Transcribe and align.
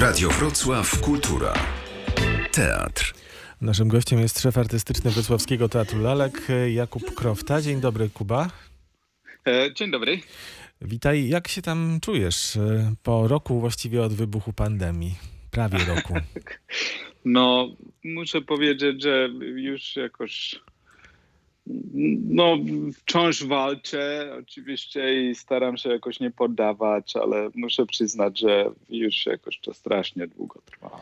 Radio 0.00 0.28
Wrocław 0.28 1.00
Kultura. 1.00 1.54
Teatr. 2.52 3.14
Naszym 3.60 3.88
gościem 3.88 4.20
jest 4.20 4.40
szef 4.40 4.58
artystyczny 4.58 5.10
Wrocławskiego 5.10 5.68
Teatru 5.68 5.98
Lalek, 6.00 6.48
Jakub 6.74 7.14
Krofta. 7.14 7.62
Dzień 7.62 7.80
dobry, 7.80 8.10
Kuba. 8.14 8.50
E, 9.48 9.74
Dzień 9.74 9.90
dobry. 9.90 10.20
Witaj, 10.82 11.28
jak 11.28 11.48
się 11.48 11.62
tam 11.62 11.98
czujesz 12.02 12.56
e, 12.56 12.94
po 13.02 13.28
roku 13.28 13.60
właściwie 13.60 14.02
od 14.02 14.12
wybuchu 14.12 14.52
pandemii? 14.52 15.14
Prawie 15.50 15.78
roku. 15.78 16.14
No, 17.24 17.68
muszę 18.04 18.40
powiedzieć, 18.40 19.02
że 19.02 19.28
już 19.40 19.96
jakoś 19.96 20.60
no, 22.28 22.56
wciąż 22.94 23.44
walczę 23.44 24.32
oczywiście 24.40 25.30
i 25.30 25.34
staram 25.34 25.76
się 25.76 25.88
jakoś 25.88 26.20
nie 26.20 26.30
poddawać, 26.30 27.16
ale 27.16 27.50
muszę 27.54 27.86
przyznać, 27.86 28.38
że 28.38 28.70
już 28.90 29.26
jakoś 29.26 29.60
to 29.60 29.74
strasznie 29.74 30.26
długo 30.26 30.60
trwa. 30.66 31.00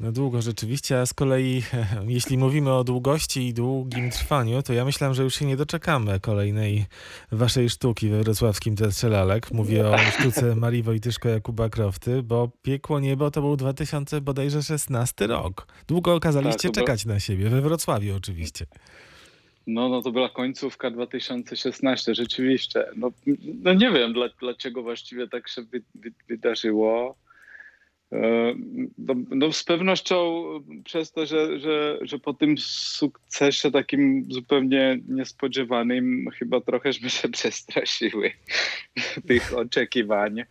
No 0.00 0.12
długo 0.12 0.42
rzeczywiście, 0.42 1.00
a 1.00 1.06
z 1.06 1.14
kolei 1.14 1.62
jeśli 2.06 2.38
mówimy 2.38 2.72
o 2.72 2.84
długości 2.84 3.48
i 3.48 3.54
długim 3.54 4.10
trwaniu, 4.10 4.62
to 4.62 4.72
ja 4.72 4.84
myślałem, 4.84 5.14
że 5.14 5.22
już 5.22 5.34
się 5.34 5.44
nie 5.44 5.56
doczekamy 5.56 6.20
kolejnej 6.20 6.86
waszej 7.32 7.70
sztuki 7.70 8.08
we 8.08 8.22
wrocławskim 8.22 8.76
Teatrze 8.76 9.08
Lalek. 9.08 9.52
Mówię 9.52 9.88
o 9.88 9.98
sztuce 9.98 10.54
Marii 10.56 10.82
Wojtyszko 10.82 11.28
Jakuba 11.28 11.68
Krofty, 11.68 12.22
bo 12.22 12.50
Piekło 12.62 13.00
Niebo 13.00 13.30
to 13.30 13.40
był 13.40 13.56
2000 13.56 14.20
bodajże 14.20 14.62
16 14.62 15.26
rok. 15.26 15.66
Długo 15.88 16.14
okazaliście 16.14 16.68
Tak, 16.68 16.72
było- 16.72 16.86
czekać 16.86 17.06
na 17.06 17.20
siebie, 17.20 17.50
we 17.50 17.60
Wrocławiu 17.60 18.16
oczywiście. 18.16 18.66
No, 19.68 19.88
no 19.88 20.02
to 20.02 20.12
była 20.12 20.28
końcówka 20.28 20.90
2016, 20.90 22.14
rzeczywiście. 22.14 22.84
No, 22.96 23.10
no 23.62 23.74
nie 23.74 23.90
wiem, 23.90 24.12
dla, 24.12 24.28
dlaczego 24.40 24.82
właściwie 24.82 25.28
tak 25.28 25.48
się 25.48 25.62
wy, 25.62 25.82
wy, 25.94 26.12
wydarzyło. 26.28 27.16
E, 28.12 28.54
No, 28.98 29.14
no 29.30 29.52
z 29.52 29.64
pewnością 29.64 30.44
przez 30.84 31.12
to, 31.12 31.26
że, 31.26 31.60
że, 31.60 31.98
że 32.02 32.18
po 32.18 32.34
tym 32.34 32.58
sukcesie 32.58 33.70
takim 33.70 34.26
zupełnie 34.32 34.98
niespodziewanym 35.08 36.30
chyba 36.38 36.60
trochęśmy 36.60 37.10
się 37.10 37.28
przestraszyły 37.38 38.32
tych 39.26 39.58
oczekiwań, 39.58 40.42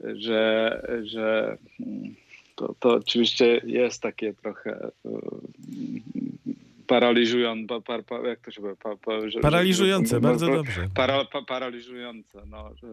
że, 0.00 0.82
że 1.02 1.58
mm, 1.80 2.14
to, 2.54 2.74
to 2.80 2.94
oczywiście 2.94 3.60
jest 3.64 4.02
takie 4.02 4.34
trochę 4.34 4.90
e, 6.88 7.00
paraliżujące, 7.00 7.80
pa, 7.86 8.02
pa, 8.02 8.18
jak 8.28 8.40
to 8.40 8.50
się 8.50 8.62
mówi? 8.62 8.74
Pa, 8.82 8.96
pa, 8.96 9.28
że- 9.30 9.40
Paraliżujące, 9.40 10.16
że- 10.16 10.20
bardzo 10.20 10.48
no, 10.48 10.56
dobrze. 10.56 10.88
Para, 10.94 11.24
pa, 11.24 11.42
paraliżujące, 11.42 12.42
no, 12.46 12.70
że, 12.82 12.88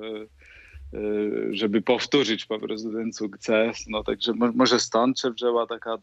y, 0.99 1.55
żeby 1.55 1.81
powtórzyć 1.81 2.45
po 2.45 2.59
prostu 2.59 2.93
ten 2.93 3.13
sukces. 3.13 3.85
No 3.87 4.03
także 4.03 4.33
mo- 4.33 4.51
może 4.55 4.79
stąd 4.79 5.19
się 5.19 5.31
wzięła 5.31 5.67
taka 5.67 5.97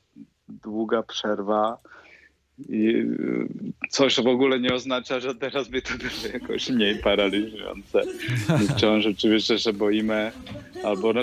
długa 0.49 1.03
przerwa. 1.03 1.79
I 2.69 2.89
y, 2.89 3.49
coś 3.91 4.21
w 4.21 4.27
ogóle 4.27 4.61
nie 4.61 4.75
oznacza, 4.75 5.21
że 5.21 5.35
teraz 5.35 5.69
by 5.69 5.83
to 5.83 5.91
było 5.99 6.33
jakoś 6.33 6.71
mniej 6.71 6.97
paraliżujące. 6.99 8.03
Wciąż 8.77 9.07
oczywiście 9.07 9.59
się 9.59 9.73
boimy, 9.73 10.33
albo 10.85 11.13
no, 11.13 11.21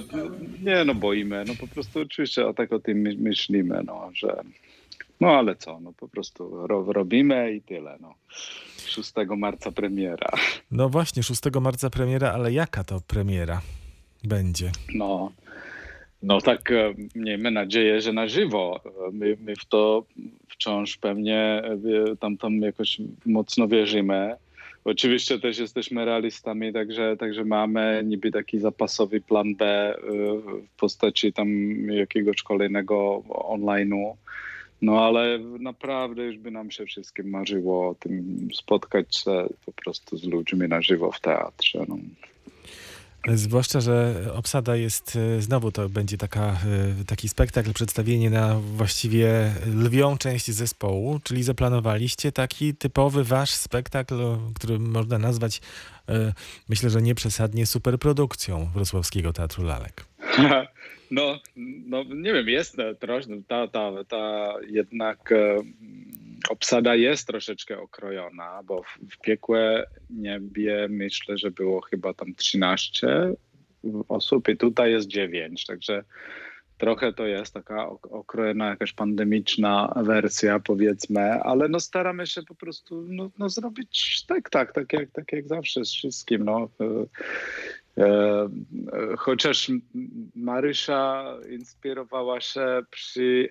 nie 0.63 0.85
no 0.85 0.95
boimy, 0.95 1.43
no 1.47 1.53
po 1.59 1.67
prostu 1.67 1.99
oczywiście 1.99 2.47
o 2.47 2.53
tak 2.53 2.73
o 2.73 2.79
tym 2.79 2.97
my- 2.97 3.15
myślimy, 3.19 3.81
no, 3.85 4.09
że 4.13 4.41
no 5.19 5.27
ale 5.27 5.55
co, 5.55 5.79
no 5.79 5.93
po 5.93 6.07
prostu 6.07 6.67
ro, 6.67 6.85
robimy 6.93 7.53
i 7.53 7.61
tyle, 7.61 7.97
no. 8.01 8.15
6 8.85 9.13
marca 9.37 9.71
premiera. 9.71 10.29
No 10.71 10.89
właśnie, 10.89 11.23
6 11.23 11.41
marca 11.61 11.89
premiera, 11.89 12.31
ale 12.31 12.51
jaka 12.51 12.83
to 12.83 13.01
premiera 13.07 13.61
będzie? 14.23 14.71
No, 14.95 15.31
no 16.23 16.41
tak 16.41 16.71
e, 16.71 16.93
miejmy 17.15 17.51
nadzieję, 17.51 18.01
że 18.01 18.13
na 18.13 18.27
żywo. 18.27 18.81
E, 18.85 19.11
My, 19.11 19.37
my 19.39 19.55
w 19.55 19.65
to 19.65 20.05
wciąż 20.47 20.97
pewnie 20.97 21.37
e, 21.63 22.15
tam, 22.19 22.37
tam 22.37 22.61
jakoś 22.61 22.97
mocno 23.25 23.67
wierzymy. 23.67 24.35
Oczywiście 24.83 25.39
też 25.39 25.57
jesteśmy 25.57 26.05
realistami, 26.05 26.73
także, 26.73 27.17
także 27.17 27.45
mamy 27.45 28.01
niby 28.05 28.31
taki 28.31 28.59
zapasowy 28.59 29.21
plan 29.21 29.55
B 29.55 29.95
w 30.73 30.79
postaci 30.79 31.33
tam 31.33 31.49
jakiegoś 31.89 32.41
kolejnego 32.41 33.23
online'u. 33.27 34.13
No 34.81 35.05
ale 35.05 35.39
naprawdę 35.59 36.23
już 36.23 36.37
by 36.37 36.51
nam 36.51 36.71
się 36.71 36.85
wszystkim 36.85 37.29
marzyło 37.29 37.89
o 37.89 37.95
tym 37.95 38.47
spotkać 38.53 39.15
się 39.17 39.47
po 39.65 39.71
prostu 39.71 40.17
z 40.17 40.23
ludźmi 40.23 40.67
na 40.67 40.81
żywo 40.81 41.11
w 41.11 41.19
teatrze. 41.19 41.85
No. 41.87 41.97
Zwłaszcza, 43.27 43.81
że 43.81 44.15
obsada 44.33 44.75
jest, 44.75 45.15
e, 45.37 45.41
znowu 45.41 45.71
to 45.71 45.89
będzie 45.89 46.17
taka, 46.17 46.45
e, 46.47 47.05
taki 47.07 47.29
spektakl, 47.29 47.73
przedstawienie 47.73 48.29
na 48.29 48.55
właściwie 48.55 49.53
lwią 49.75 50.17
część 50.17 50.51
zespołu, 50.51 51.19
czyli 51.23 51.43
zaplanowaliście 51.43 52.31
taki 52.31 52.75
typowy 52.75 53.23
wasz 53.23 53.51
spektakl, 53.51 54.37
który 54.55 54.79
można 54.79 55.17
nazwać, 55.17 55.61
e, 56.09 56.33
myślę, 56.69 56.89
że 56.89 57.01
nieprzesadnie 57.01 57.65
superprodukcją 57.65 58.69
Wrocławskiego 58.73 59.33
Teatru 59.33 59.63
Lalek. 59.63 60.05
No, 61.11 61.39
no 61.85 62.03
nie 62.03 62.33
wiem, 62.33 62.47
jest 62.47 62.77
troszkę, 62.99 63.33
ta, 63.47 63.67
ta, 63.67 64.03
ta 64.03 64.53
jednak 64.67 65.31
e, 65.31 65.57
obsada 66.49 66.95
jest 66.95 67.27
troszeczkę 67.27 67.79
okrojona, 67.79 68.63
bo 68.63 68.83
w, 68.83 69.13
w 69.13 69.19
piekłe 69.21 69.85
niebie 70.09 70.87
myślę, 70.89 71.37
że 71.37 71.51
było 71.51 71.81
chyba 71.81 72.13
tam 72.13 72.35
13 72.35 73.33
osób 74.09 74.49
i 74.49 74.57
tutaj 74.57 74.91
jest 74.91 75.07
9, 75.07 75.65
także 75.65 76.03
trochę 76.77 77.13
to 77.13 77.27
jest 77.27 77.53
taka 77.53 77.87
ok- 77.87 78.11
okrojona 78.11 78.69
jakaś 78.69 78.93
pandemiczna 78.93 79.93
wersja 80.05 80.59
powiedzmy, 80.59 81.21
ale 81.21 81.69
no 81.69 81.79
staramy 81.79 82.27
się 82.27 82.43
po 82.43 82.55
prostu 82.55 83.05
no, 83.07 83.31
no 83.37 83.49
zrobić 83.49 84.25
tak, 84.25 84.49
tak, 84.49 84.73
tak 84.73 84.93
jak, 84.93 85.11
tak 85.11 85.31
jak 85.31 85.47
zawsze 85.47 85.85
z 85.85 85.93
wszystkim, 85.93 86.45
no. 86.45 86.69
E, 87.97 88.49
Chociaż 89.17 89.69
M- 89.69 89.81
Marysia 90.35 91.25
inspirowała 91.49 92.41
się 92.41 92.81
przy 92.91 93.49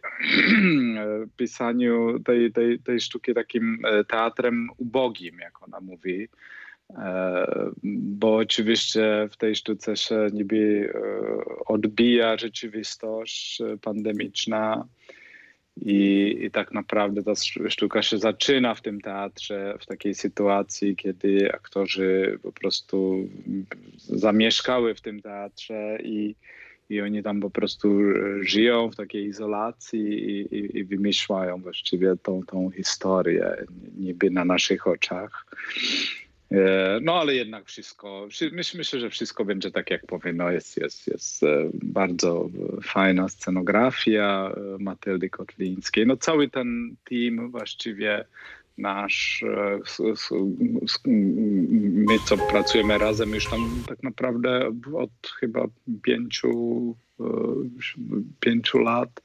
pisaniu 1.37 2.21
tej, 2.21 2.53
tej, 2.53 2.79
tej 2.79 3.01
sztuki 3.01 3.35
takim 3.35 3.79
e, 3.85 4.05
teatrem 4.05 4.69
ubogim, 4.77 5.39
jak 5.39 5.63
ona 5.63 5.81
mówi. 5.81 6.29
E, 6.91 7.47
Bo 7.93 8.37
oczywiście 8.37 9.29
w 9.31 9.37
tej 9.37 9.57
sztuce 9.57 9.97
się 9.97 10.27
niby 10.33 10.93
odbija 11.67 12.37
rzeczywistość 12.39 13.59
pandemiczna. 13.83 14.85
I, 15.83 16.37
I 16.41 16.51
tak 16.51 16.73
naprawdę 16.73 17.23
ta 17.23 17.31
sz- 17.31 17.73
sztuka 17.73 18.03
się 18.03 18.19
zaczyna 18.19 18.75
w 18.75 18.83
tym 18.83 19.01
teatrze, 19.01 19.77
w 19.81 19.87
takiej 19.87 20.15
sytuacji, 20.15 20.97
kiedy 20.97 21.53
aktorzy 21.53 22.39
po 22.43 22.53
prostu 22.53 23.29
zamieszkały 23.99 24.95
w 24.95 25.01
tym 25.01 25.23
teatrze 25.23 25.99
i, 26.03 26.35
i 26.91 27.01
oni 27.01 27.23
tam 27.23 27.41
po 27.41 27.51
prostu 27.51 28.01
e, 28.01 28.45
żyją 28.45 28.91
w 28.91 28.97
takiej 28.97 29.25
izolacji 29.25 30.01
i, 30.01 30.55
i, 30.57 30.79
i 30.79 30.85
wymyślają 30.85 31.63
właściwie 31.63 32.17
tą, 32.23 32.43
tą 32.43 32.71
historię 32.71 33.57
niby 33.99 34.31
na 34.31 34.45
naszych 34.45 34.87
oczach. 34.87 35.47
E, 36.53 36.99
No 37.03 37.21
ale 37.21 37.35
jednak 37.35 37.67
wszystko, 37.67 38.27
wszy- 38.31 38.51
myśl, 38.51 38.79
myślę, 38.79 39.01
że 39.01 39.11
wszystko 39.11 39.45
będzie 39.45 39.71
tak 39.71 39.91
jak 39.91 40.07
powinno. 40.07 40.51
Jest, 40.51 40.77
jest, 40.77 41.07
jest 41.07 41.43
e, 41.43 41.71
bardzo 41.73 42.49
fajna 42.83 43.29
scenografia 43.29 44.53
e, 44.57 44.83
Matyldy 44.83 45.31
Kotlińskiej. 45.31 46.07
No 46.07 46.17
cały 46.17 46.49
ten 46.49 46.97
team 47.05 47.51
właściwie 47.51 48.25
nasz, 48.79 49.45
my 51.05 52.19
co 52.27 52.37
pracujemy 52.37 52.99
razem 52.99 53.35
już 53.35 53.47
tam 53.47 53.83
tak 53.89 54.03
naprawdę 54.03 54.71
od 54.95 55.11
chyba 55.41 55.65
pięciu, 56.03 56.95
pięciu 58.41 58.79
lat 58.79 59.21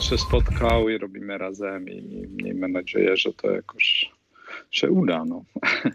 się 0.00 0.18
spotkał 0.18 0.88
i 0.88 0.98
robimy 0.98 1.38
razem 1.38 1.88
i 1.88 2.26
miejmy 2.42 2.68
nadzieję, 2.68 3.16
że 3.16 3.32
to 3.32 3.50
jakoś 3.50 4.10
się 4.72 4.90
uda. 4.90 5.24
No. 5.24 5.44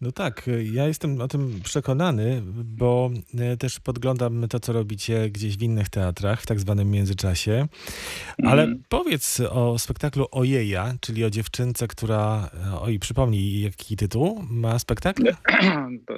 No 0.00 0.12
tak, 0.12 0.48
e, 0.48 0.64
ja 0.64 0.86
jestem 0.86 1.20
o 1.20 1.28
tym 1.28 1.60
przekonany, 1.64 2.42
bo 2.64 3.10
e, 3.38 3.56
też 3.56 3.80
podglądam 3.80 4.48
to, 4.48 4.60
co 4.60 4.72
robicie 4.72 5.30
gdzieś 5.30 5.56
w 5.56 5.62
innych 5.62 5.88
teatrach, 5.88 6.42
w 6.42 6.46
tak 6.46 6.60
zwanym 6.60 6.90
międzyczasie. 6.90 7.66
Ale 8.44 8.62
Mhm. 8.62 8.82
powiedz 8.88 9.40
o 9.40 9.78
spektaklu 9.78 10.26
Ojeja, 10.30 10.94
czyli 11.00 11.24
o 11.24 11.30
dziewczynce, 11.30 11.88
która, 11.88 12.50
e, 12.74 12.80
oj, 12.80 12.98
przypomnij, 12.98 13.60
jaki 13.60 13.96
tytuł 13.96 14.44
ma 14.50 14.78
spektakl? 14.78 15.22
To, 16.06 16.14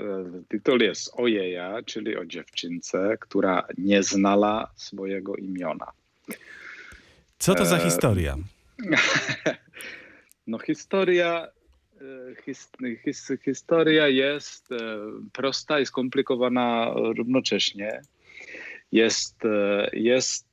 Tytuł 0.48 0.78
jest 0.78 1.10
Ojeja, 1.16 1.78
czyli 1.86 2.16
o 2.16 2.26
dziewczynce, 2.26 3.16
która 3.20 3.66
nie 3.78 4.02
znała 4.02 4.70
swojego 4.76 5.36
imiona. 5.36 5.86
Co 7.38 7.54
to 7.54 7.64
za 7.66 7.76
E, 7.76 7.80
historia? 7.80 8.36
No 10.46 10.58
historia, 10.58 11.46
e, 11.46 11.50
his, 12.46 12.70
his, 13.04 13.32
historia 13.44 14.08
jest 14.08 14.72
e, 14.72 14.76
prosta 15.32 15.80
i 15.80 15.86
skomplikowana 15.86 16.92
równocześnie. 16.94 18.00
jest, 18.92 19.42
jest 19.92 20.46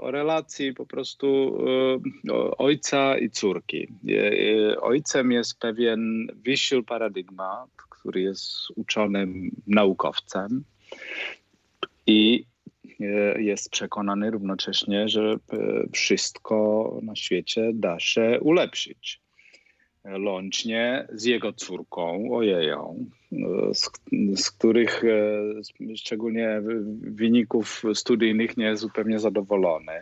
o 0.00 0.10
relacji 0.10 0.74
po 0.74 0.86
prostu 0.86 1.58
ojca 2.58 3.18
i 3.18 3.30
córki. 3.30 3.88
Ojcem 4.80 5.32
jest 5.32 5.58
pewien 5.58 6.28
Wisil 6.44 6.84
Paradygmat, 6.84 7.70
który 7.90 8.20
jest 8.20 8.70
uczonym 8.76 9.50
naukowcem 9.66 10.64
i 12.06 12.44
jest 13.38 13.70
przekonany 13.70 14.30
równocześnie, 14.30 15.08
że 15.08 15.36
wszystko 15.92 16.98
na 17.02 17.16
świecie 17.16 17.70
da 17.74 18.00
się 18.00 18.38
ulepszyć 18.40 19.20
łącznie 20.04 21.06
z 21.12 21.24
jego 21.24 21.52
córką, 21.52 22.28
ojeją, 22.32 23.06
z, 23.72 23.90
z 24.42 24.50
których 24.50 25.04
e, 25.04 25.96
szczególnie 25.96 26.60
wyników 27.00 27.82
studyjnych 27.94 28.56
nie 28.56 28.64
jest 28.64 28.82
zupełnie 28.82 29.18
zadowolony. 29.18 29.92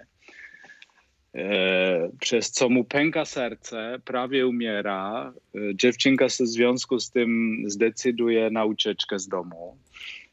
E, 1.34 2.10
przez 2.20 2.50
co 2.50 2.69
mu 2.69 2.84
pęka 2.84 3.25
serce, 3.25 3.98
prawie 4.04 4.46
umiera. 4.46 5.32
E, 5.54 5.58
dziewczynka 5.75 6.28
w 6.28 6.32
związku 6.32 7.00
z 7.00 7.10
tym 7.10 7.62
zdecyduje 7.66 8.50
na 8.50 8.64
ucieczkę 8.64 9.19
z 9.19 9.28
domu, 9.28 9.76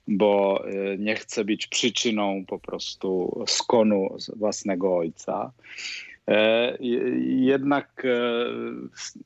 bo 0.07 0.63
nie 0.99 1.15
chce 1.15 1.45
być 1.45 1.67
przyczyną 1.67 2.45
po 2.47 2.59
prostu 2.59 3.43
skonu 3.47 4.17
własnego 4.35 4.97
ojca. 4.97 5.51
E, 6.27 6.77
jednak 7.25 8.05
e, 8.05 8.45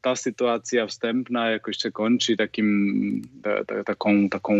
ta 0.02 0.16
sytuacja 0.16 0.88
wstępna 0.88 1.50
jakoś 1.50 1.78
się 1.78 1.92
kończy 1.92 2.38
takim, 2.38 3.22
taką, 3.86 4.30
taką 4.30 4.54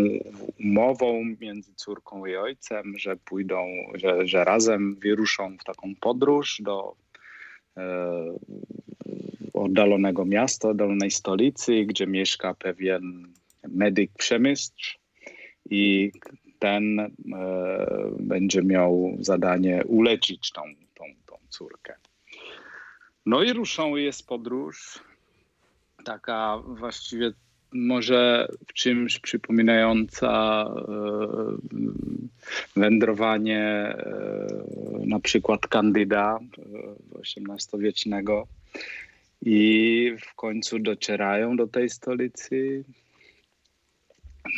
umową 0.60 1.24
między 1.40 1.74
córką 1.74 2.26
i 2.26 2.36
ojcem, 2.36 2.98
że 2.98 3.16
pójdą, 3.16 3.66
że, 3.94 4.26
że 4.26 4.44
razem 4.44 4.94
wyruszą 4.94 5.56
w 5.58 5.64
taką 5.64 5.94
podróż 6.00 6.60
do 6.62 6.94
e, 7.76 7.84
oddalonego 9.52 10.24
miasta, 10.24 10.68
oddalonej 10.68 11.10
stolicy, 11.10 11.84
gdzie 11.84 12.06
mieszka 12.06 12.54
pewien 12.54 13.32
medyk 13.68 14.10
przemystrz 14.18 14.98
i 15.70 16.12
ten 16.58 17.10
będzie 18.20 18.62
miał 18.62 19.16
zadanie 19.20 19.84
uleczyć 19.86 20.52
tą, 20.52 20.62
tą, 20.94 21.04
tą 21.26 21.36
córkę. 21.48 21.94
No 23.26 23.42
i 23.42 23.52
ruszą 23.52 23.96
jest 23.96 24.26
podróż, 24.26 25.00
taka 26.04 26.58
właściwie 26.66 27.32
może 27.72 28.48
w 28.66 28.72
czymś 28.72 29.18
przypominająca 29.18 30.64
e, 30.66 31.26
wędrowanie 32.76 33.62
e, 33.62 34.06
na 35.06 35.20
przykład 35.20 35.66
Kandyda 35.66 36.38
XVIII-wiecznego 37.14 38.46
i 39.42 40.12
w 40.20 40.34
końcu 40.34 40.78
docierają 40.78 41.56
do 41.56 41.66
tej 41.66 41.90
stolicy, 41.90 42.84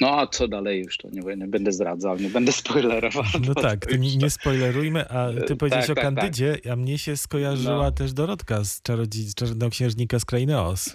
no 0.00 0.20
a 0.20 0.26
co 0.26 0.48
dalej 0.48 0.84
już 0.84 0.96
to 0.96 1.08
nie, 1.10 1.36
nie 1.36 1.46
będę 1.46 1.72
zdradzał, 1.72 2.16
nie 2.16 2.30
będę 2.30 2.52
spoilerował. 2.52 3.24
No 3.46 3.54
tak, 3.54 3.98
nie, 3.98 4.16
nie 4.16 4.30
spoilerujmy, 4.30 5.08
a 5.08 5.28
ty 5.46 5.56
powiedziałeś 5.56 5.86
tak, 5.86 5.98
o 5.98 6.00
tak, 6.00 6.04
Kandydzie, 6.04 6.52
tak. 6.52 6.72
a 6.72 6.76
mnie 6.76 6.98
się 6.98 7.16
skojarzyła 7.16 7.84
no. 7.84 7.92
też 7.92 8.12
Dorotka 8.12 8.64
z 8.64 8.82
czarodzi- 8.82 9.34
czarnoksiężnika 9.34 10.18
z 10.18 10.24
krainy 10.24 10.60
Oz. 10.60 10.92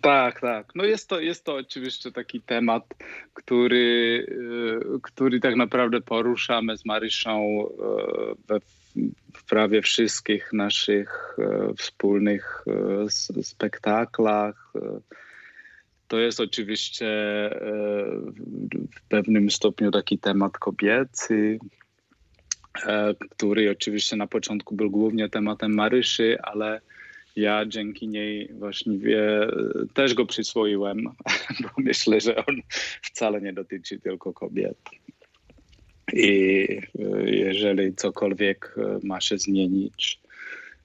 Tak, 0.00 0.40
tak. 0.40 0.72
No 0.74 0.84
jest 0.84 1.08
to, 1.08 1.20
jest 1.20 1.44
to 1.44 1.54
oczywiście 1.54 2.12
taki 2.12 2.40
temat, 2.40 2.94
który, 3.34 4.26
y, 4.96 5.00
który 5.02 5.40
tak 5.40 5.56
naprawdę 5.56 6.00
poruszamy 6.00 6.76
z 6.76 6.84
Maryszą 6.84 7.66
y, 7.66 8.36
we 8.48 8.60
w 9.36 9.44
prawie 9.44 9.82
wszystkich 9.82 10.52
naszych 10.52 11.36
wspólnych 11.76 12.64
spektaklach 13.42 14.72
to 16.10 16.18
jest 16.18 16.40
oczywiście 16.40 17.06
e, 17.06 17.50
w 18.96 19.02
pewnym 19.08 19.50
stopniu 19.50 19.90
taki 19.90 20.18
temat 20.18 20.58
kobiecy, 20.58 21.58
e, 22.86 23.14
który 23.30 23.70
oczywiście 23.70 24.16
na 24.16 24.26
początku 24.26 24.76
był 24.76 24.90
głównie 24.90 25.28
tematem 25.28 25.74
Maryszy, 25.74 26.38
ale 26.42 26.80
ja 27.36 27.66
dzięki 27.66 28.08
niej 28.08 28.50
właściwie 28.52 29.48
też 29.94 30.14
go 30.14 30.26
przyswoiłem, 30.26 31.04
bo 31.62 31.68
myślę, 31.78 32.20
że 32.20 32.36
on 32.36 32.56
wcale 33.02 33.40
nie 33.40 33.52
dotyczy 33.52 34.00
tylko 34.00 34.32
kobiet. 34.32 34.78
I 36.12 36.66
e, 36.98 37.30
jeżeli 37.30 37.94
cokolwiek 37.94 38.74
ma 39.02 39.20
się 39.20 39.38
zmienić, 39.38 40.20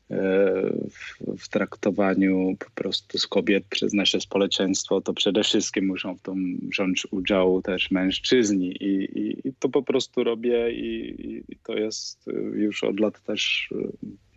w, 0.10 1.38
w, 1.38 1.50
traktowaniu 1.50 2.56
po 2.60 2.70
prostu 2.76 3.18
z 3.18 3.28
kobiet 3.28 3.66
przez 3.70 3.94
nasze 3.94 4.22
społeczeństwo, 4.22 5.02
to 5.02 5.14
przede 5.14 5.44
wszystkim 5.44 5.86
muszą 5.86 6.16
w 6.16 6.22
tym 6.22 6.60
wziąć 6.72 7.08
udział 7.12 7.62
też 7.62 7.92
mężczyźni 7.92 8.68
i, 8.68 9.20
i, 9.20 9.48
i 9.48 9.54
to 9.60 9.70
po 9.70 9.84
prostu 9.84 10.24
robię 10.24 10.72
i, 10.72 11.16
i, 11.50 11.56
to 11.64 11.74
jest 11.74 12.26
już 12.54 12.84
od 12.84 13.00
lat 13.00 13.24
też 13.24 13.70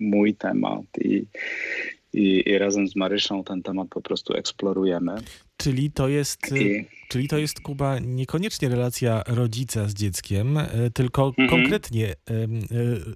mój 0.01 0.35
temat 0.35 0.85
i, 1.01 1.27
i, 2.13 2.59
razem 2.59 2.89
z 2.89 2.97
Maryszą 2.97 3.45
ten 3.45 3.63
temat 3.63 3.89
po 3.89 4.01
prostu 4.01 4.35
eksplorujemy. 4.35 5.15
Czyli 5.57 5.91
to 5.91 6.09
jest, 6.09 6.41
czyli 7.09 7.29
to 7.29 7.39
jest 7.39 7.61
Kuba 7.61 7.99
niekoniecznie 7.99 8.69
relacja 8.69 9.23
rodzica 9.27 9.89
z 9.89 9.95
dzieckiem, 9.95 10.59
e, 10.59 10.91
tylko 10.95 11.27
mhm. 11.27 11.49
konkretnie 11.49 12.15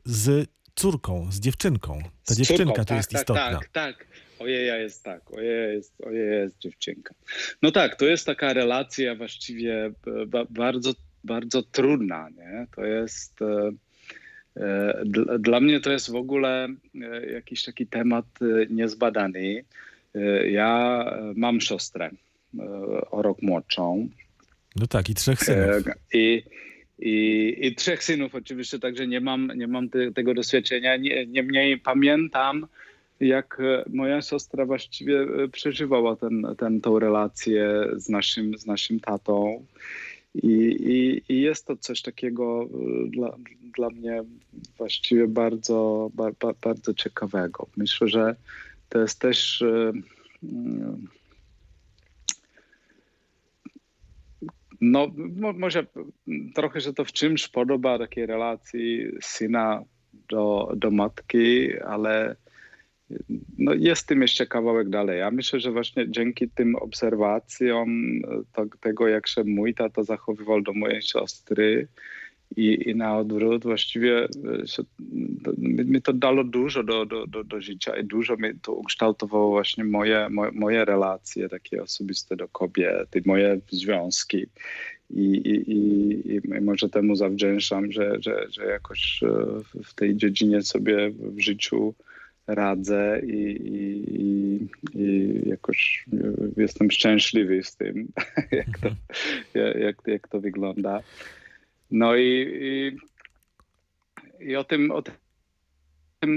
z 0.05 0.49
córką, 0.75 1.29
z 1.33 1.41
dziewczynką. 1.41 2.03
Ta 2.25 2.35
z 2.35 2.37
dziewczynka 2.37 2.65
córką, 2.65 2.83
tu 2.83 2.85
tak, 2.85 2.97
jest 2.97 3.11
tak, 3.11 3.21
istotna. 3.21 3.59
Tak, 3.59 3.69
tak. 3.69 4.07
Ojeja 4.39 4.77
jest 4.77 5.05
tak, 5.05 5.33
ojeja 5.33 5.67
jest, 5.67 5.93
ojeja 6.01 6.39
jest 6.39 6.59
dziewczynka. 6.59 7.15
No 7.63 7.71
tak, 7.71 7.97
to 7.97 8.07
jest 8.07 8.27
taka 8.27 8.53
relacja 8.53 9.15
właściwie 9.15 9.85
e, 9.87 9.93
bardzo, 10.51 10.93
bardzo 11.25 11.63
trudna, 11.63 12.29
nie? 12.29 12.67
To 12.77 12.85
jest... 12.85 13.43
E, 13.43 13.73
e, 14.57 15.03
dla 15.39 15.61
mnie 15.61 15.81
to 15.81 15.93
jest 15.93 16.11
w 16.11 16.17
ogóle 16.17 16.69
jakiś 17.33 17.65
taki 17.65 17.87
temat 17.87 18.27
niezbadany. 18.71 19.65
Ja 20.51 21.05
mam 21.37 21.61
siostrę 21.61 22.11
o 23.11 23.23
rok 23.23 23.43
młodszą. 23.43 24.09
No 24.77 24.87
tak, 24.87 25.11
i 25.11 25.15
trzech 25.15 25.41
synów. 25.41 25.85
I, 26.15 26.43
i, 27.03 27.57
i 27.61 27.75
trzech 27.75 28.05
synów 28.05 28.35
oczywiście, 28.35 28.79
także 28.79 29.07
nie 29.07 29.21
mam, 29.21 29.53
nie 29.57 29.69
mam 29.69 29.89
te, 29.89 30.13
tego 30.13 30.35
doświadczenia. 30.35 30.97
Niemniej 31.27 31.79
pamiętam, 31.79 32.67
jak 33.21 33.61
e, 33.61 33.85
moja 33.91 34.23
siostra 34.23 34.67
właściwie 34.67 35.21
e, 35.21 35.49
przeżywała 35.49 36.17
ten, 36.17 36.47
ten, 36.59 36.81
tą 36.81 36.99
relację 36.99 37.87
z 37.97 38.09
naszym, 38.09 38.59
z 38.59 38.67
naszym 38.67 39.01
tatą. 39.01 39.67
I, 40.35 40.49
i, 40.49 41.23
I, 41.33 41.41
jest 41.41 41.67
to 41.67 41.77
coś 41.77 42.03
takiego 42.03 42.63
e, 42.63 43.11
dla, 43.11 43.37
dla 43.77 43.91
mnie 43.91 44.23
właściwie 44.79 45.29
bardzo, 45.29 46.11
bardzo, 46.15 46.55
bardzo 46.63 46.95
ciekawego. 46.95 47.67
Myślę, 47.77 48.09
że 48.09 48.37
to 48.89 48.99
jest 48.99 49.21
też 49.21 49.65
No, 54.83 55.13
może 55.55 55.87
trochę 56.55 56.81
się 56.81 56.93
to 56.93 57.05
w 57.05 57.13
czymś 57.13 57.49
podoba 57.49 57.99
takiej 57.99 58.27
relacji 58.27 59.07
syna 59.21 59.85
do, 60.29 60.73
do 60.77 60.91
matki, 60.91 61.79
ale 61.81 62.37
no 63.59 63.75
jest 63.75 64.07
tym 64.07 64.23
jeszcze 64.23 64.47
kawałek 64.47 64.89
dalej. 64.89 65.19
Ja 65.19 65.31
myślę, 65.31 65.61
że 65.61 65.73
właśnie 65.73 66.11
dzięki 66.11 66.51
tym 66.51 66.77
obserwacjom 66.77 68.21
to, 68.53 68.67
tego, 68.81 69.09
jak 69.09 69.29
się 69.29 69.45
mój 69.45 69.75
tata 69.75 70.03
zachowywał 70.03 70.63
do 70.63 70.73
mojej 70.73 71.03
siostry, 71.03 71.89
i, 72.57 72.91
i 72.91 72.95
na 72.95 73.19
odwrót 73.19 73.63
właściwie 73.63 74.25
e, 74.25 74.29
mi 75.59 76.03
to 76.03 76.13
dało 76.13 76.45
dużo 76.45 76.83
do, 76.83 77.07
do, 77.07 77.27
do, 77.27 77.45
do 77.45 77.61
życia 77.61 77.97
i 77.97 78.05
dużo 78.05 78.37
mi 78.37 78.49
to 78.63 78.73
ukształtowało 78.73 79.51
właśnie 79.51 79.85
moje, 79.85 80.29
moje, 80.31 80.53
moje 80.53 80.85
relacje 80.85 81.49
takie 81.49 81.83
osobiste 81.83 82.37
do 82.37 82.49
kobiety, 82.49 83.23
moje 83.27 83.61
związki. 83.71 84.47
I, 85.11 85.25
i, 85.25 85.73
i, 85.73 86.37
i 86.37 86.61
może 86.61 86.89
temu 86.89 87.17
zawdzięczam, 87.17 87.93
że, 87.93 88.17
że, 88.21 88.47
że 88.51 88.65
jakoś 88.65 89.23
e, 89.23 89.29
w 89.85 89.95
tej 89.95 90.17
dziedzinie 90.17 90.63
sobie 90.63 91.11
w 91.11 91.41
życiu 91.41 91.95
radzę 92.47 93.21
i, 93.27 93.61
i, 93.65 94.69
i, 94.95 95.49
jakoś 95.49 96.07
jestem 96.57 96.91
szczęśliwy 96.91 97.63
z 97.63 97.77
tym, 97.77 98.09
jak 98.53 98.79
to, 98.79 98.89
jak, 99.79 99.97
jak 100.07 100.29
to 100.29 100.41
wygląda. 100.41 101.03
No 101.93 102.17
i, 102.17 102.49
i, 102.61 102.97
i 104.51 104.57
o 104.57 104.65
tym, 104.65 104.91
o 104.91 105.03
tym 105.03 105.15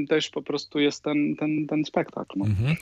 też 0.09 0.29
po 0.29 0.41
prostu 0.41 0.79
jest 0.79 1.03
ten, 1.03 1.35
ten, 1.35 1.67
ten 1.67 1.85
spektakl. 1.85 2.39
No. 2.39 2.45
Mhm. 2.45 2.75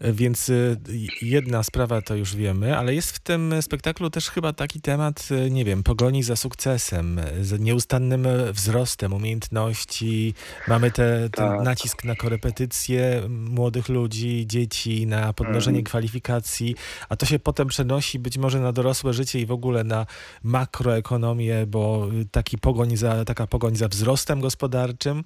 Więc 0.00 0.48
y, 0.48 0.76
jedna 1.22 1.62
sprawa 1.62 2.02
to 2.02 2.14
już 2.14 2.36
wiemy, 2.36 2.78
ale 2.78 2.94
jest 2.94 3.16
w 3.16 3.18
tym 3.18 3.62
spektaklu 3.62 4.10
też 4.10 4.30
chyba 4.30 4.52
taki 4.52 4.80
temat, 4.80 5.28
y, 5.46 5.50
nie 5.50 5.64
wiem, 5.64 5.82
pogoni 5.82 6.22
za 6.22 6.36
sukcesem, 6.36 7.20
z 7.40 7.60
nieustannym 7.60 8.26
wzrostem 8.52 9.12
umiejętności. 9.12 10.34
Mamy 10.68 10.90
te, 10.90 11.30
ten 11.32 11.48
tak. 11.48 11.62
nacisk 11.62 12.04
na 12.04 12.14
korepetycje 12.14 13.22
młodych 13.28 13.88
ludzi, 13.88 14.44
dzieci, 14.46 15.06
na 15.06 15.32
podnoszenie 15.32 15.78
mhm. 15.78 15.84
kwalifikacji, 15.84 16.74
a 17.08 17.16
to 17.16 17.26
się 17.26 17.38
potem 17.38 17.68
przenosi 17.68 18.18
być 18.18 18.38
może 18.38 18.60
na 18.60 18.72
dorosłe 18.72 19.12
życie 19.12 19.40
i 19.40 19.46
w 19.46 19.52
ogóle 19.52 19.84
na 19.84 20.06
makroekonomię, 20.42 21.66
bo 21.66 22.08
taki 22.30 22.58
pogoń 22.58 22.96
za, 22.96 23.24
taka 23.24 23.46
pogoń 23.46 23.76
za 23.76 23.88
wzrostem 23.88 24.40
gospodarczym, 24.40 25.24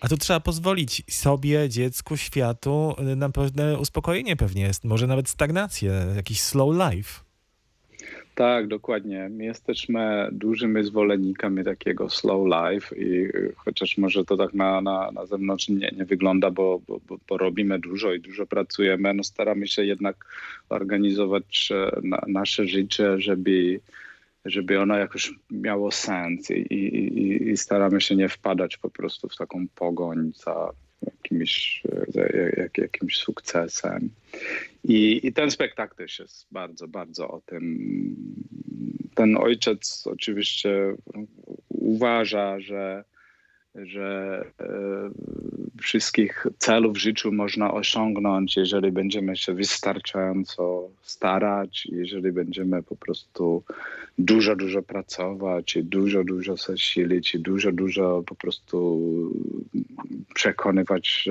a 0.00 0.08
tu 0.08 0.16
trzeba 0.16 0.40
pozwolić 0.40 0.61
sobie, 1.10 1.68
dziecku, 1.68 2.16
światu 2.16 2.94
na 3.16 3.30
pewne 3.30 3.78
uspokojenie 3.78 4.36
pewnie 4.36 4.62
jest, 4.62 4.84
może 4.84 5.06
nawet 5.06 5.28
stagnację, 5.28 5.92
jakiś 6.16 6.40
slow 6.40 6.74
life. 6.74 7.32
Tak, 8.34 8.66
dokładnie. 8.66 9.28
My 9.28 9.44
jesteśmy 9.44 10.28
dużymi 10.32 10.84
zwolennikami 10.84 11.64
takiego 11.64 12.10
slow 12.10 12.46
life 12.46 12.96
i 12.96 13.28
chociaż 13.56 13.98
może 13.98 14.24
to 14.24 14.36
tak 14.36 14.54
na, 14.54 14.80
na, 14.80 15.10
na 15.10 15.26
zewnątrz 15.26 15.68
nie, 15.68 15.90
nie 15.96 16.04
wygląda, 16.04 16.50
bo, 16.50 16.80
bo, 16.88 17.00
bo, 17.28 17.38
robimy 17.38 17.78
dużo 17.78 18.12
i 18.12 18.20
dużo 18.20 18.46
pracujemy, 18.46 19.14
no 19.14 19.24
staramy 19.24 19.68
się 19.68 19.84
jednak 19.84 20.26
organizować 20.68 21.68
e, 21.72 22.00
na, 22.02 22.22
nasze 22.26 22.66
życie, 22.66 23.20
żeby 23.20 23.80
żeby 24.44 24.80
ono 24.80 24.96
jakoś 24.96 25.32
miało 25.50 25.90
sens 25.90 26.50
i, 26.50 26.54
i, 26.54 27.50
i, 27.50 27.56
staramy 27.56 28.00
się 28.00 28.16
nie 28.16 28.28
wpadać 28.28 28.76
po 28.76 28.90
prostu 28.90 29.28
w 29.28 29.36
taką 29.36 29.68
pogoń 29.74 30.32
za 30.34 30.70
jakimś, 31.06 31.82
jak, 32.56 32.78
jakimś 32.78 33.16
sukcesem. 33.16 34.10
I, 34.84 35.26
I 35.26 35.32
ten 35.32 35.50
spektakl 35.50 35.96
też 35.96 36.18
jest 36.18 36.46
bardzo, 36.50 36.88
bardzo 36.88 37.28
o 37.30 37.40
tym. 37.40 38.16
Ten 39.14 39.36
ojciec 39.36 40.06
oczywiście 40.06 40.94
uważa, 41.68 42.60
że 42.60 43.04
że 43.74 44.44
e, 44.60 44.66
wszystkich 45.80 46.46
celów 46.58 46.94
w 46.94 47.00
życiu 47.00 47.32
można 47.32 47.74
osiągnąć, 47.74 48.56
jeżeli 48.56 48.92
będziemy 48.92 49.36
się 49.36 49.54
wystarczająco 49.54 50.88
starać, 51.02 51.86
jeżeli 51.86 52.32
będziemy 52.32 52.82
po 52.82 52.96
prostu 52.96 53.62
dużo, 54.18 54.56
dużo 54.56 54.82
pracować 54.82 55.78
dużo, 55.82 56.24
dużo 56.24 56.56
się 56.56 56.78
silić 56.78 57.36
dużo, 57.38 57.72
dużo 57.72 58.22
po 58.26 58.34
prostu 58.34 59.00
przekonywać 60.34 61.28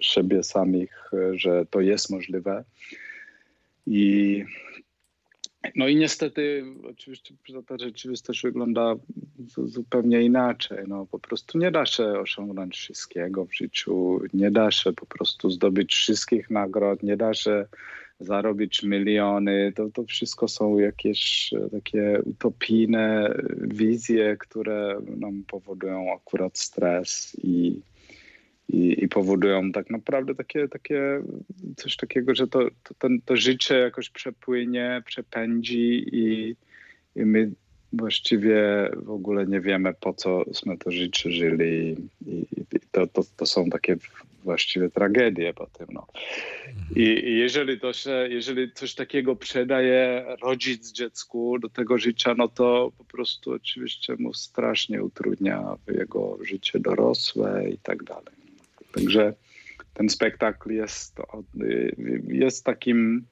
siebie 0.00 0.42
samych, 0.42 1.10
że 1.32 1.66
to 1.66 1.80
jest 1.80 2.10
możliwe. 2.10 2.64
I 3.86 4.44
no 5.76 5.88
i 5.88 5.96
niestety 5.96 6.64
oczywiście 6.90 7.34
ta 7.66 7.78
rzeczywistość 7.78 8.42
wygląda 8.42 8.94
zupełnie 9.64 10.22
inaczej. 10.22 10.78
No, 10.88 11.06
po 11.06 11.18
prostu 11.18 11.58
nie 11.58 11.70
da 11.70 11.86
się 11.86 12.04
osiągnąć 12.04 12.76
wszystkiego 12.76 13.44
w 13.44 13.54
życiu, 13.54 14.20
nie 14.34 14.50
da 14.50 14.70
się 14.70 14.92
po 14.92 15.06
prostu 15.06 15.50
zdobyć 15.50 15.94
wszystkich 15.94 16.50
nagród, 16.50 17.02
nie 17.02 17.16
da 17.16 17.34
się 17.34 17.66
zarobić 18.20 18.82
miliony. 18.82 19.72
To, 19.76 19.90
to 19.90 20.04
wszystko 20.04 20.48
są 20.48 20.78
jakieś 20.78 21.50
takie 21.72 22.22
utopijne 22.24 23.34
wizje, 23.60 24.36
które 24.36 25.00
nam 25.16 25.44
powodują 25.46 26.14
akurat 26.14 26.58
stres 26.58 27.36
i 27.42 27.80
i, 28.72 29.04
i, 29.04 29.08
powodują 29.08 29.72
tak 29.72 29.90
naprawdę 29.90 30.34
takie, 30.34 30.68
takie 30.68 31.22
coś 31.76 31.96
takiego, 31.96 32.34
że 32.34 32.46
to, 32.46 32.68
to, 32.84 32.94
ten, 32.98 33.20
to 33.24 33.36
życie 33.36 33.74
jakoś 33.74 34.10
przepłynie, 34.10 35.02
przepędzi 35.06 36.06
i, 36.12 36.56
i 37.16 37.24
my 37.24 37.50
właściwie 37.92 38.90
w 38.96 39.10
ogóle 39.10 39.46
nie 39.46 39.60
wiemy, 39.60 39.94
po 40.00 40.14
co 40.14 40.44
jsme 40.52 40.78
to 40.78 40.90
życie 40.90 41.30
żyli. 41.30 41.96
I, 42.26 42.32
i 42.32 42.80
to, 42.90 43.06
to, 43.06 43.22
to 43.36 43.46
są 43.46 43.70
takie 43.70 43.96
właściwie 44.44 44.90
tragedie 44.90 45.54
po 45.54 45.66
tym. 45.66 45.86
No. 45.92 46.06
I, 46.96 47.02
I, 47.02 47.38
jeżeli, 47.38 47.80
to 47.80 47.92
się, 47.92 48.10
jeżeli 48.30 48.72
coś 48.72 48.94
takiego 48.94 49.36
przedaje 49.36 50.24
rodzic 50.42 50.92
dziecku 50.92 51.58
do 51.58 51.68
tego 51.68 51.98
życia, 51.98 52.34
no 52.38 52.48
to 52.48 52.92
po 52.98 53.04
prostu 53.04 53.52
oczywiście 53.52 54.16
mu 54.18 54.34
strasznie 54.34 55.02
utrudnia 55.02 55.76
jego 55.88 56.38
życie 56.44 56.80
dorosłe 56.80 57.70
i 57.70 57.78
tak 57.78 58.04
dalej. 58.04 58.39
Także 58.92 59.34
ten 59.94 60.08
spektakl 60.08 60.70
jest, 60.70 61.20
jest 62.28 62.64
takim 62.64 63.24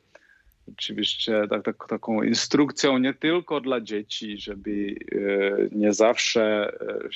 oczywiście 0.72 1.42
tak, 1.50 1.64
tak, 1.64 1.88
taką 1.88 2.22
instrukcją 2.22 2.98
nie 2.98 3.14
tylko 3.14 3.60
dla 3.60 3.80
dzieci, 3.80 4.38
żeby 4.38 4.94
e, 5.12 5.68
nie 5.72 5.92
zawsze 5.92 6.72
e, 6.80 7.08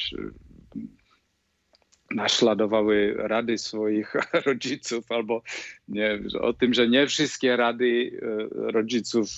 naśladowały 2.15 3.15
rady 3.17 3.59
swoich 3.59 4.15
rodziców, 4.47 5.13
albo 5.13 5.43
nie, 5.89 6.19
o 6.41 6.53
tym, 6.53 6.75
że 6.75 6.89
nie 6.89 7.07
wszystkie 7.07 7.57
rady 7.57 8.11
e, 8.23 8.73
rodziców 8.73 9.29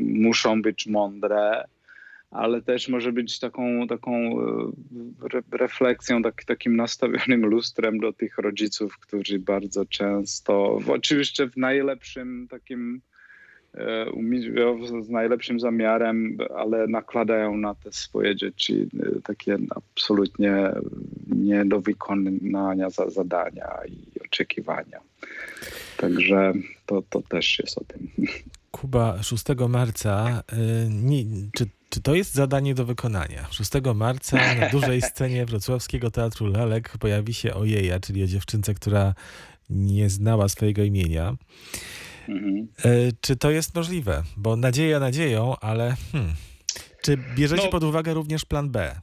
muszą 0.00 0.62
być 0.62 0.86
mądre, 0.86 1.64
ale 2.34 2.62
też 2.62 2.88
może 2.88 3.12
być 3.12 3.38
taką, 3.38 3.86
taką 3.86 4.12
e, 4.12 5.40
refleksją, 5.52 6.22
tak, 6.22 6.44
takim 6.44 6.76
nastawionym 6.76 7.46
lustrem 7.46 8.00
do 8.00 8.12
tych 8.12 8.38
rodziców, 8.38 8.98
którzy 8.98 9.38
bardzo 9.38 9.86
często, 9.86 10.78
oczywiście 10.88 11.48
w 11.48 11.56
najlepszym 11.56 12.48
takim 12.50 13.00
e, 13.74 14.06
z 15.02 15.10
najlepszym 15.10 15.60
zamiarem, 15.60 16.38
ale 16.56 16.86
nakładają 16.86 17.56
na 17.56 17.74
te 17.74 17.92
swoje 17.92 18.36
dzieci 18.36 18.88
e, 19.00 19.20
takie 19.20 19.58
absolutnie 19.70 20.70
nie 21.26 21.64
do 21.64 21.80
wykonania 21.80 22.90
zadania 22.90 23.68
i 23.88 24.20
oczekiwania. 24.20 25.00
Także 25.96 26.52
to, 26.86 27.02
to 27.10 27.22
też 27.22 27.58
jest 27.58 27.78
o 27.78 27.84
tym. 27.84 28.08
Kuba 28.74 29.22
6 29.22 29.44
marca, 29.68 30.42
nie, 30.88 31.24
czy 31.56 31.66
czy 31.94 32.00
to 32.00 32.14
jest 32.14 32.34
zadanie 32.34 32.74
do 32.74 32.84
wykonania? 32.84 33.46
6 33.50 33.70
marca 33.94 34.54
na 34.54 34.68
dużej 34.68 35.02
scenie 35.10 35.46
Wrocławskiego 35.46 36.10
Teatru 36.10 36.46
Lalek 36.46 36.98
pojawi 36.98 37.34
się 37.34 37.54
Ojeja, 37.54 38.00
czyli 38.00 38.24
o 38.24 38.26
dziewczynce, 38.26 38.74
która 38.74 39.14
nie 39.70 40.10
znała 40.10 40.48
swojego 40.48 40.82
imienia. 40.82 41.36
Mhm. 42.28 42.68
E, 42.84 42.90
czy 43.20 43.36
to 43.36 43.50
jest 43.50 43.74
możliwe? 43.74 44.22
Bo 44.36 44.56
nadzieja 44.56 45.00
nadzieją, 45.00 45.56
ale 45.60 45.96
hmm. 46.12 46.32
czy 47.02 47.16
bierzecie 47.36 47.64
no, 47.64 47.70
pod 47.70 47.84
uwagę 47.84 48.14
również 48.14 48.44
plan 48.44 48.70
B? 48.70 49.00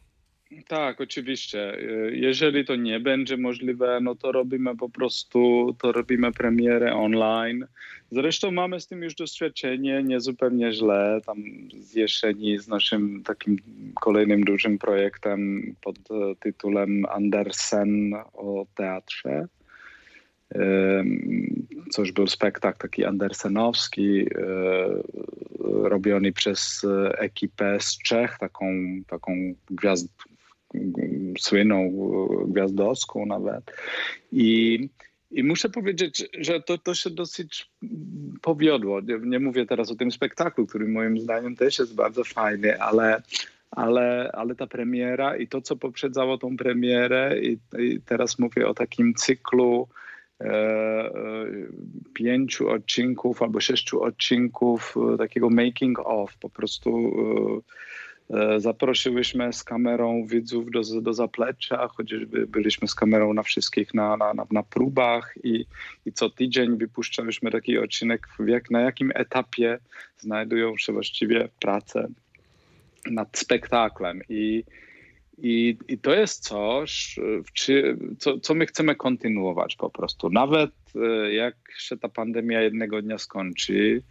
Tak, 0.68 1.02
oczywiście. 1.02 1.74
E, 1.74 2.12
jeżeli 2.12 2.66
to 2.66 2.76
nie 2.76 3.00
będzie 3.00 3.38
możliwe, 3.38 4.00
no 4.02 4.16
to 4.16 4.32
robimy 4.32 4.78
po 4.78 4.90
prostu, 4.90 5.76
to 5.80 5.92
robimy 5.92 6.32
premierę 6.32 6.94
online. 6.94 7.66
Zresztą 8.12 8.52
mamy 8.52 8.80
z 8.80 8.88
tym 8.88 9.04
już 9.04 9.16
doświadczenie, 9.16 10.04
nie 10.04 10.20
zupełnie 10.20 10.72
źle. 10.74 11.22
Tam 11.26 11.44
z 11.80 11.96
jesieni 11.96 12.58
z 12.58 12.68
naszym 12.68 13.24
takim 13.24 13.58
kolejnym 14.02 14.44
dużym 14.44 14.78
projektem 14.78 15.62
pod 15.82 15.98
e, 15.98 16.36
tytułem 16.40 17.06
Andersen 17.06 18.14
o 18.34 18.66
teatrze. 18.76 19.48
Coś 21.92 22.12
był 22.12 22.28
spektakl 22.28 22.78
taki 22.80 23.06
andersenowski, 23.06 24.22
e, 24.22 24.28
robiony 25.90 26.32
przez 26.32 26.86
ekipę 27.18 27.78
z 27.80 27.98
Czech, 27.98 28.38
taką, 28.40 28.66
taką 29.08 29.54
gwiazd, 29.70 30.08
słynną 31.40 31.92
gwiazdowską 32.48 33.26
nawet. 33.26 33.72
I, 34.32 34.80
i 35.32 35.44
muszę 35.44 35.70
powiedzieć, 35.70 36.30
że 36.40 36.62
to, 36.62 36.78
to 36.78 36.94
się 36.94 37.10
dosyć 37.10 37.72
powiodło. 38.42 39.02
Nie, 39.02 39.20
nie 39.24 39.40
mówię 39.40 39.66
teraz 39.66 39.92
o 39.92 39.96
tym 39.96 40.12
spektaklu, 40.12 40.68
który 40.68 40.88
moim 40.88 41.20
zdaniem 41.20 41.56
też 41.56 41.80
jest 41.80 41.96
bardzo 41.96 42.24
fajny, 42.24 42.82
ale 42.82 43.22
ale, 43.72 44.32
ale 44.34 44.56
ta 44.56 44.68
premiera 44.68 45.38
i 45.38 45.48
to, 45.48 45.62
co 45.62 45.76
poprzedzało 45.76 46.38
tą 46.38 46.58
premierę, 46.58 47.42
i, 47.42 47.58
i 47.80 48.02
teraz 48.02 48.40
mówię 48.40 48.68
o 48.68 48.74
takim 48.74 49.14
cyklu 49.14 49.88
e, 50.42 50.46
e, 50.46 51.14
pięciu 52.14 52.70
odcinków 52.70 53.42
albo 53.42 53.60
sześciu 53.60 54.04
odcinków 54.04 54.96
e, 55.14 55.18
takiego 55.18 55.50
making 55.50 56.00
of, 56.00 56.38
po 56.38 56.50
prostu 56.50 56.90
e, 56.90 57.72
E, 58.11 58.11
zaprosiłyśmy 58.58 59.54
z 59.54 59.64
kamerą 59.64 60.26
widzów 60.26 60.72
do, 60.72 60.82
do 61.02 61.14
zaplecza, 61.14 61.88
chociażby 61.88 62.48
byliśmy 62.48 62.88
z 62.88 62.96
kamerą 62.96 63.34
na 63.34 63.44
wszystkich 63.44 63.94
na, 63.94 64.18
na, 64.18 64.34
na, 64.52 64.64
próbach 64.64 65.34
i, 65.44 65.66
i 66.06 66.12
co 66.14 66.30
tydzień 66.30 66.78
wypuszczałyśmy 66.78 67.52
taki 67.52 67.78
odcinek, 67.78 68.28
jak, 68.48 68.72
na 68.72 68.82
jakim 68.82 69.12
etapie 69.16 69.80
znajdują 70.18 70.78
się 70.78 70.94
właściwie 70.94 71.50
prace 71.60 72.08
nad 73.12 73.38
spektaklem. 73.38 74.22
I, 74.30 74.64
I, 75.38 75.78
I 75.88 75.98
to 75.98 76.14
jest 76.14 76.44
coś, 76.44 77.20
czy, 77.54 77.98
co, 78.20 78.40
co 78.40 78.54
my 78.54 78.66
chcemy 78.66 78.96
kontynuować 78.96 79.76
po 79.76 79.90
prostu. 79.90 80.30
Nawet 80.30 80.72
e, 80.96 81.34
jak 81.34 81.56
się 81.78 81.98
ta 81.98 82.10
pandemia 82.10 82.62
jednego 82.62 83.02
dnia 83.02 83.18
skończy, 83.18 84.02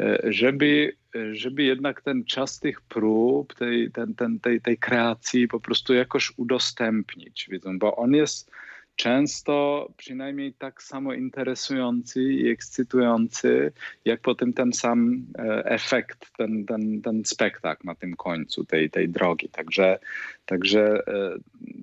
e, 0.00 0.18
żeby, 0.24 0.92
żeby 1.32 1.62
jednak 1.62 2.02
ten 2.02 2.24
czas 2.24 2.60
tych 2.60 2.80
prób, 2.80 3.54
tej, 3.54 3.90
ten, 3.90 4.14
ten, 4.14 4.40
tej, 4.40 4.60
tej 4.60 4.78
kreacji 4.78 5.48
po 5.48 5.60
prostu 5.60 5.94
jakoś 5.94 6.32
udostępnić, 6.36 7.48
wiedzą, 7.50 7.78
bo 7.78 7.96
on 7.96 8.14
jest 8.14 8.50
często 8.98 9.88
przynajmniej 9.96 10.52
tak 10.52 10.82
samo 10.82 11.14
interesujący 11.14 12.22
i 12.22 12.48
ekscytujący, 12.48 13.72
jak 14.04 14.20
potem 14.20 14.52
ten 14.52 14.72
sam 14.72 15.26
e, 15.38 15.64
efekt, 15.64 16.30
ten, 16.36 16.64
ten, 16.64 17.02
ten 17.02 17.24
spektakl 17.24 17.86
na 17.86 17.94
tym 17.94 18.16
końcu 18.16 18.64
tej, 18.64 18.90
tej 18.90 19.08
drogi. 19.08 19.48
Także, 19.48 19.98
także 20.46 21.06
e, 21.06 21.38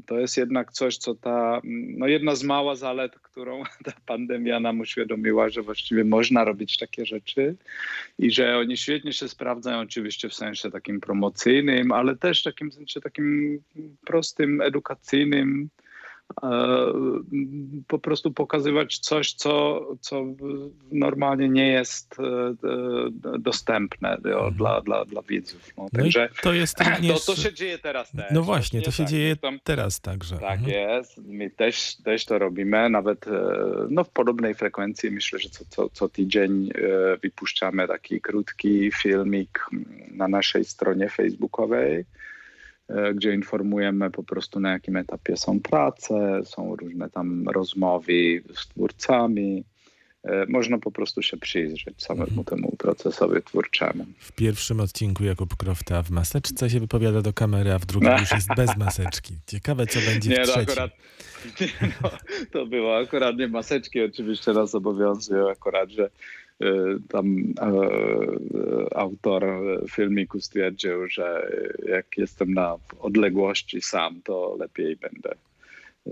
to 0.05 0.19
jest 0.19 0.37
jednak 0.37 0.71
coś, 0.71 0.97
co 0.97 1.15
ta, 1.15 1.61
no 1.97 2.07
jedna 2.07 2.35
z 2.35 2.43
mała 2.43 2.75
zalet, 2.75 3.19
którą 3.19 3.63
ta 3.85 3.93
pandemia 4.05 4.59
nam 4.59 4.79
uświadomiła, 4.79 5.49
że 5.49 5.61
właściwie 5.61 6.03
można 6.03 6.43
robić 6.43 6.77
takie 6.77 7.05
rzeczy 7.05 7.55
i 8.19 8.31
że 8.31 8.57
oni 8.57 8.77
świetnie 8.77 9.13
się 9.13 9.27
sprawdzają 9.27 9.79
oczywiście 9.79 10.29
w 10.29 10.33
sensie 10.33 10.71
takim 10.71 11.01
promocyjnym, 11.01 11.91
ale 11.91 12.15
też 12.15 12.41
w 12.41 12.43
takim 12.43 12.71
sensie 12.71 13.01
takim 13.01 13.59
prostym, 14.05 14.61
edukacyjnym, 14.61 15.69
po 17.87 17.99
prostu 17.99 18.31
pokazywać 18.31 18.97
coś, 18.99 19.33
co, 19.33 19.81
co 20.01 20.25
normalnie 20.91 21.49
nie 21.49 21.67
jest 21.67 22.15
e, 22.19 22.23
e, 22.23 23.39
dostępne 23.39 24.15
mhm. 24.15 24.53
dla, 24.53 24.81
dla, 24.81 25.05
dla 25.05 25.21
widzów. 25.21 25.69
No, 25.77 25.87
także 25.89 26.29
no 26.31 26.41
to 26.43 26.53
jest 26.53 26.79
również... 26.95 27.25
to, 27.25 27.35
to 27.35 27.41
się 27.41 27.53
dzieje 27.53 27.77
teraz 27.79 28.11
też. 28.11 28.25
No 28.31 28.41
właśnie, 28.41 28.81
to 28.81 28.91
się 28.91 29.03
tak, 29.03 29.11
dzieje 29.11 29.35
tam, 29.35 29.59
teraz 29.63 30.01
także. 30.01 30.37
Tak 30.37 30.59
mhm. 30.59 30.69
jest, 30.71 31.17
my 31.17 31.49
też, 31.49 31.95
też 31.95 32.25
to 32.25 32.39
robimy, 32.39 32.89
nawet 32.89 33.25
no, 33.89 34.03
w 34.03 34.09
podobnej 34.09 34.55
frekwencji. 34.55 35.11
Myślę, 35.11 35.39
że 35.39 35.49
co, 35.49 35.65
co, 35.69 35.89
co 35.89 36.09
tydzień 36.09 36.69
wypuszczamy 37.21 37.87
taki 37.87 38.21
krótki 38.21 38.91
filmik 38.91 39.65
na 40.11 40.27
naszej 40.27 40.65
stronie 40.65 41.09
facebookowej 41.09 41.95
E, 41.95 42.05
gdzie 43.15 43.33
informujemy 43.33 44.11
po 44.11 44.23
prostu 44.23 44.59
na 44.59 44.71
jakim 44.71 44.97
etapie 44.97 45.37
są 45.37 45.59
prace, 45.59 46.41
są 46.43 46.75
różne 46.75 47.09
tam 47.09 47.49
rozmowy 47.49 48.41
z 48.55 48.67
twórcami. 48.67 49.63
E, 50.25 50.45
można 50.49 50.77
po 50.77 50.91
prostu 50.91 51.21
się 51.21 51.37
przyjrzeć 51.37 52.03
samemu 52.03 52.39
mhm. 52.39 52.45
temu 52.45 52.75
procesowi 52.77 53.43
twórczemu. 53.43 54.05
W 54.19 54.31
pierwszym 54.31 54.79
odcinku 54.79 55.23
Jakub 55.23 55.55
Krofta 55.55 56.03
w 56.03 56.11
maseczce 56.11 56.69
się 56.69 56.79
wypowiada 56.79 57.21
do 57.21 57.33
kamery, 57.33 57.71
a 57.71 57.79
w 57.79 57.85
drugim 57.85 58.11
już 58.11 58.31
jest 58.31 58.47
bez 58.55 58.77
maseczki. 58.85 59.33
Ciekawe, 59.47 59.87
co 59.87 59.99
będzie 59.99 60.29
nie, 60.29 60.35
w 60.35 60.39
no 60.39 60.45
trzecim. 60.45 60.71
Akurat, 60.71 60.91
nie, 61.61 61.67
no, 62.03 62.09
to 62.51 62.65
było 62.65 62.97
akurat 62.97 63.37
nie 63.37 63.47
maseczki, 63.47 64.01
oczywiście 64.01 64.51
nas 64.53 64.75
obowiązują 64.75 65.49
akurat, 65.49 65.89
że 65.89 66.09
tam 67.09 67.53
e, 67.61 68.97
autor 68.97 69.43
filmiku 69.91 70.39
stwierdził, 70.39 71.07
że 71.07 71.51
jak 71.87 72.17
jestem 72.17 72.53
na 72.53 72.75
odległości 72.99 73.81
sam, 73.81 74.21
to 74.23 74.55
lepiej 74.59 74.95
będę 74.95 75.35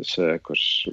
się 0.02 0.22
jakoś 0.22 0.90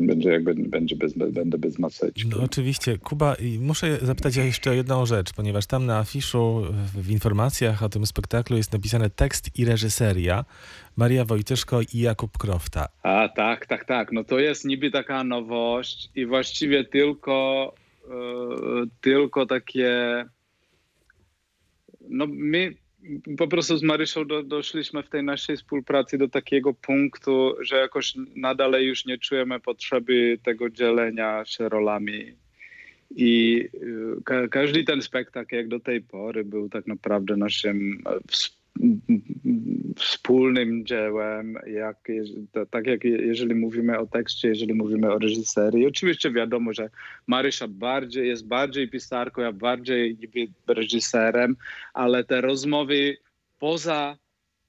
będzie, 0.00 0.30
jak 0.30 0.44
będzie 0.68 0.96
bez, 0.96 1.12
będę 1.12 1.58
bez 1.58 1.78
maseczki. 1.78 2.28
No 2.28 2.42
oczywiście. 2.42 2.98
Kuba, 2.98 3.36
muszę 3.58 3.98
zapytać 4.02 4.36
jeszcze 4.36 4.70
o 4.70 4.74
jedną 4.74 5.06
rzecz, 5.06 5.32
ponieważ 5.32 5.66
tam 5.66 5.86
na 5.86 5.98
afiszu 5.98 6.62
w 6.94 7.10
informacjach 7.10 7.82
o 7.82 7.88
tym 7.88 8.06
spektaklu 8.06 8.56
jest 8.56 8.72
napisane 8.72 9.10
tekst 9.10 9.58
i 9.58 9.64
reżyseria. 9.64 10.44
Maria 10.96 11.24
Wojtyszko 11.24 11.80
i 11.94 11.98
Jakub 11.98 12.38
Krofta. 12.38 12.88
A 13.02 13.28
tak, 13.28 13.66
tak, 13.66 13.84
tak. 13.84 14.12
No 14.12 14.24
to 14.24 14.38
jest 14.38 14.64
niby 14.64 14.90
taka 14.90 15.24
nowość 15.24 16.10
i 16.14 16.26
właściwie 16.26 16.84
tylko 16.84 17.72
E, 17.74 17.89
tylko 19.00 19.46
takie. 19.46 20.24
No, 22.08 22.26
my 22.28 22.74
po 23.38 23.48
prostu 23.48 23.76
z 23.76 23.82
Marysią 23.82 24.24
do, 24.24 24.42
doszliśmy 24.42 25.02
w 25.02 25.08
tej 25.08 25.22
naszej 25.22 25.56
współpracy 25.56 26.18
do 26.18 26.28
takiego 26.28 26.74
punktu, 26.74 27.54
że 27.60 27.76
jakoś 27.76 28.14
nadal 28.36 28.82
już 28.82 29.06
nie 29.06 29.18
czujemy 29.18 29.60
potrzeby 29.60 30.38
tego 30.42 30.70
dzielenia 30.70 31.44
się 31.44 31.68
rolami. 31.68 32.34
I 33.16 33.60
e, 34.18 34.22
ka 34.24 34.48
każdy 34.48 34.84
ten 34.84 35.02
spektakl, 35.02 35.56
jak 35.56 35.68
do 35.68 35.80
tej 35.80 36.00
pory, 36.00 36.44
był 36.44 36.68
tak 36.68 36.86
naprawdę 36.86 37.36
naszym 37.36 38.02
wspólnym 40.30 40.86
dziełem, 40.86 41.58
jak, 41.66 41.96
tak 42.70 42.86
jak 42.86 43.04
jeżeli 43.04 43.54
mówimy 43.54 43.98
o 43.98 44.06
tekście, 44.06 44.48
jeżeli 44.48 44.74
mówimy 44.74 45.12
o 45.12 45.18
reżyserii. 45.18 45.86
Oczywiście 45.86 46.30
wiadomo, 46.30 46.72
że 46.72 46.90
Marysia 47.26 47.68
bardziej, 47.68 48.28
jest 48.28 48.46
bardziej 48.46 48.88
pisarką, 48.88 49.42
ja 49.42 49.52
bardziej 49.52 50.16
niby 50.20 50.52
reżyserem, 50.66 51.56
ale 51.94 52.24
te 52.24 52.40
rozmowy 52.40 53.16
poza, 53.58 54.16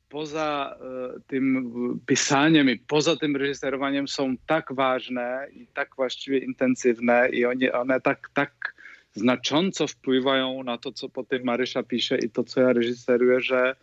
poza 0.09 0.77
e, 0.81 1.19
tym 1.27 1.73
pisaniem 2.05 2.69
i 2.69 2.77
poza 2.77 3.15
tym 3.15 3.35
reżyserowaniem 3.35 4.07
są 4.07 4.35
tak 4.47 4.73
ważne 4.73 5.47
i 5.53 5.67
tak 5.67 5.95
właściwie 5.95 6.37
intensywne 6.37 7.29
i 7.29 7.45
one, 7.45 7.71
one 7.71 8.01
tak, 8.01 8.29
tak 8.33 8.75
znacząco 9.13 9.87
wpływają 9.87 10.63
na 10.63 10.77
to, 10.77 10.91
co 10.91 11.09
potem 11.09 11.43
Marysia 11.43 11.83
pisze 11.83 12.17
i 12.17 12.29
to, 12.29 12.43
co 12.43 12.61
ja 12.61 12.73
reżyseruję, 12.73 13.41
że, 13.41 13.75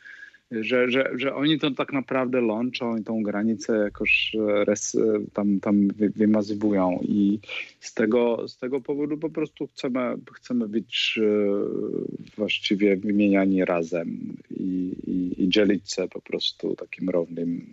że, 0.51 0.91
że, 0.91 1.11
że 1.17 1.35
oni 1.35 1.59
to 1.59 1.71
tak 1.71 1.93
naprawdę 1.93 2.43
łączą 2.43 2.97
i 2.97 3.05
tą 3.05 3.23
granicę 3.23 3.77
jakoś 3.77 4.33
e, 4.35 4.65
res, 4.65 4.95
e, 4.95 5.01
tam, 5.33 5.61
tam 5.61 5.89
wymazywują. 6.17 6.99
I 7.03 7.39
z 7.81 7.95
tego, 7.95 8.49
z 8.49 8.57
tego 8.57 8.81
powodu 8.81 9.19
po 9.19 9.31
prostu 9.31 9.67
chcemy, 9.67 10.15
chcemy 10.33 10.69
być 10.69 11.21
e, 11.23 12.37
właściwie 12.37 12.97
wymieniani 12.97 13.65
razem 13.65 14.37
i, 14.51 14.93
i, 15.07 15.43
i 15.43 15.49
dzielić 15.49 15.93
się 15.93 16.09
po 16.09 16.21
prostu 16.21 16.77
takim 16.77 17.11
równym 17.11 17.67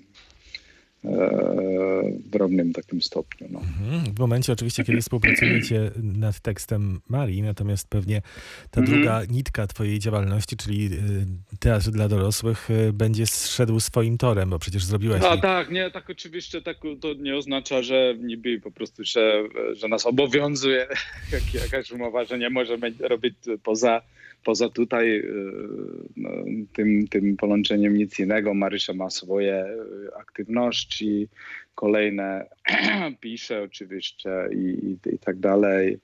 w 2.26 2.30
drobnym 2.30 2.74
takim 2.74 3.02
stopniu. 3.02 3.48
No. 3.52 3.60
Mhm. 3.60 4.16
W 4.16 4.20
momencie 4.20 4.54
oczywiście, 4.54 4.84
kiedy 4.84 5.02
współpracujecie 5.02 5.92
nad 6.04 6.40
tekstem 6.40 7.02
Marii, 7.10 7.42
natomiast 7.42 7.90
pewnie 7.90 8.22
ta 8.72 8.82
mhm. 8.82 8.98
druga 8.98 9.22
nitka 9.30 9.68
twojej 9.68 10.00
działalności, 10.00 10.58
czyli 10.58 10.86
y, 10.86 11.58
teatr 11.60 11.90
dla 11.92 12.08
dorosłych, 12.08 12.70
y, 12.70 12.94
będzie 12.94 13.26
szedł 13.28 13.80
swoim 13.80 14.18
torem, 14.18 14.50
bo 14.50 14.60
przecież 14.60 14.86
zrobiłaś... 14.86 15.24
A 15.24 15.38
tak, 15.38 15.72
nie, 15.72 15.92
tak 15.92 16.10
oczywiście 16.10 16.62
tak, 16.62 16.78
to 17.02 17.14
nie 17.14 17.36
oznacza, 17.36 17.82
że 17.82 18.16
niby 18.20 18.60
po 18.62 18.72
prostu 18.72 19.06
się, 19.06 19.44
że 19.74 19.88
nas 19.88 20.06
obowiązuje 20.06 20.88
jakaś 21.64 21.92
umowa, 21.92 22.26
że 22.26 22.38
nie 22.38 22.50
możemy 22.50 22.94
robić 23.00 23.36
poza 23.64 24.02
poza 24.46 24.70
tutaj 24.70 25.20
y, 25.20 25.24
no, 26.18 26.30
tym, 26.74 27.08
tym 27.08 27.38
połączeniem 27.38 27.94
nic 27.94 28.20
innego, 28.20 28.54
Marysia 28.54 28.94
ma 28.94 29.10
swoje 29.10 29.66
y, 29.66 30.16
aktywności, 30.16 31.28
kolejne 31.76 32.46
pisze 33.22 33.64
oczywiście 33.64 34.30
i, 34.52 34.58
i, 34.58 35.16
i 35.16 35.20
tak 35.20 35.40
dalej. 35.40 35.98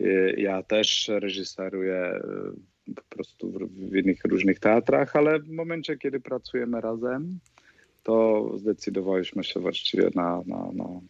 Y, 0.00 0.34
ja 0.38 0.62
też 0.62 1.08
reżyseruję 1.08 2.20
po 2.96 3.02
prostu 3.16 3.52
w 3.90 3.96
innych 3.96 4.24
różnych 4.24 4.58
teatrach, 4.58 5.16
ale 5.16 5.38
w 5.38 5.50
momencie, 5.50 5.96
kiedy 5.96 6.20
pracujemy 6.20 6.80
razem, 6.80 7.38
to 8.02 8.50
zdecydowaliśmy 8.58 9.44
się 9.44 9.60
właściwie 9.60 10.10
na, 10.14 10.42
na, 10.46 10.70
na 10.72 11.00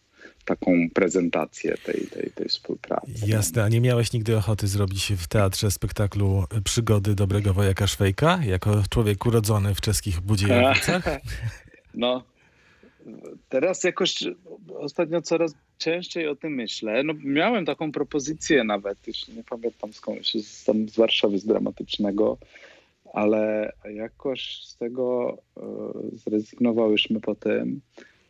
taką 0.45 0.91
prezentację 0.95 1.75
tej, 1.85 2.07
tej, 2.07 2.31
tej 2.31 2.49
współpracy. 2.49 3.13
Jasne, 3.27 3.65
a 3.65 3.69
nie 3.69 3.81
miałeś 3.81 4.13
nigdy 4.13 4.37
ochoty 4.37 4.67
zrobić 4.67 5.13
w 5.17 5.27
teatrze 5.27 5.71
spektaklu 5.71 6.45
Przygody 6.65 7.15
Dobrego 7.15 7.55
Wojaka 7.55 7.87
Szwejka, 7.87 8.41
jako 8.47 8.83
człowiek 8.91 9.27
urodzony 9.27 9.75
w 9.75 9.81
czeskich 9.81 10.21
Budziejowicach? 10.21 11.05
No, 11.97 12.25
teraz 13.49 13.85
jakoś 13.85 14.25
ostatnio 14.79 15.23
coraz 15.23 15.55
częściej 15.79 16.29
o 16.29 16.37
tym 16.37 16.55
myślę. 16.55 17.03
No, 17.05 17.13
miałem 17.25 17.65
taką 17.65 17.93
propozycję 17.93 18.65
nawet, 18.65 19.07
jeśli 19.07 19.37
nie 19.37 19.45
pamiętam 19.45 19.93
skądś, 19.93 20.35
z, 20.35 20.65
tam 20.65 20.89
z 20.89 20.97
Warszawy, 20.97 21.39
z 21.39 21.47
dramatycznego, 21.47 22.39
ale 23.13 23.73
jakoś 23.95 24.61
z 24.65 24.77
tego 24.77 25.37
e, 25.57 25.63
zrezygnowałyśmy 26.13 27.21
potem. 27.21 27.81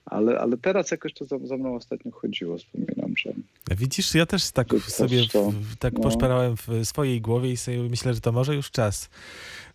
Ale, 0.07 0.39
ale 0.39 0.57
teraz 0.57 0.91
jakoś 0.91 1.15
to 1.15 1.25
za, 1.25 1.39
za 1.39 1.57
mną 1.57 1.77
ostatnio 1.77 2.11
chodziło, 2.11 2.59
wspominam, 2.59 3.17
że... 3.17 3.33
Widzisz, 3.77 4.15
ja 4.15 4.27
też 4.27 4.51
tak 4.51 4.69
sobie 4.89 5.23
w, 5.61 5.77
tak 5.77 5.95
no. 5.95 6.01
poszperałem 6.01 6.57
w 6.57 6.69
swojej 6.85 7.21
głowie 7.21 7.53
i 7.53 7.57
sobie 7.57 7.79
myślę, 7.79 8.15
że 8.15 8.21
to 8.21 8.33
może 8.33 8.55
już 8.55 8.71
czas 8.71 9.11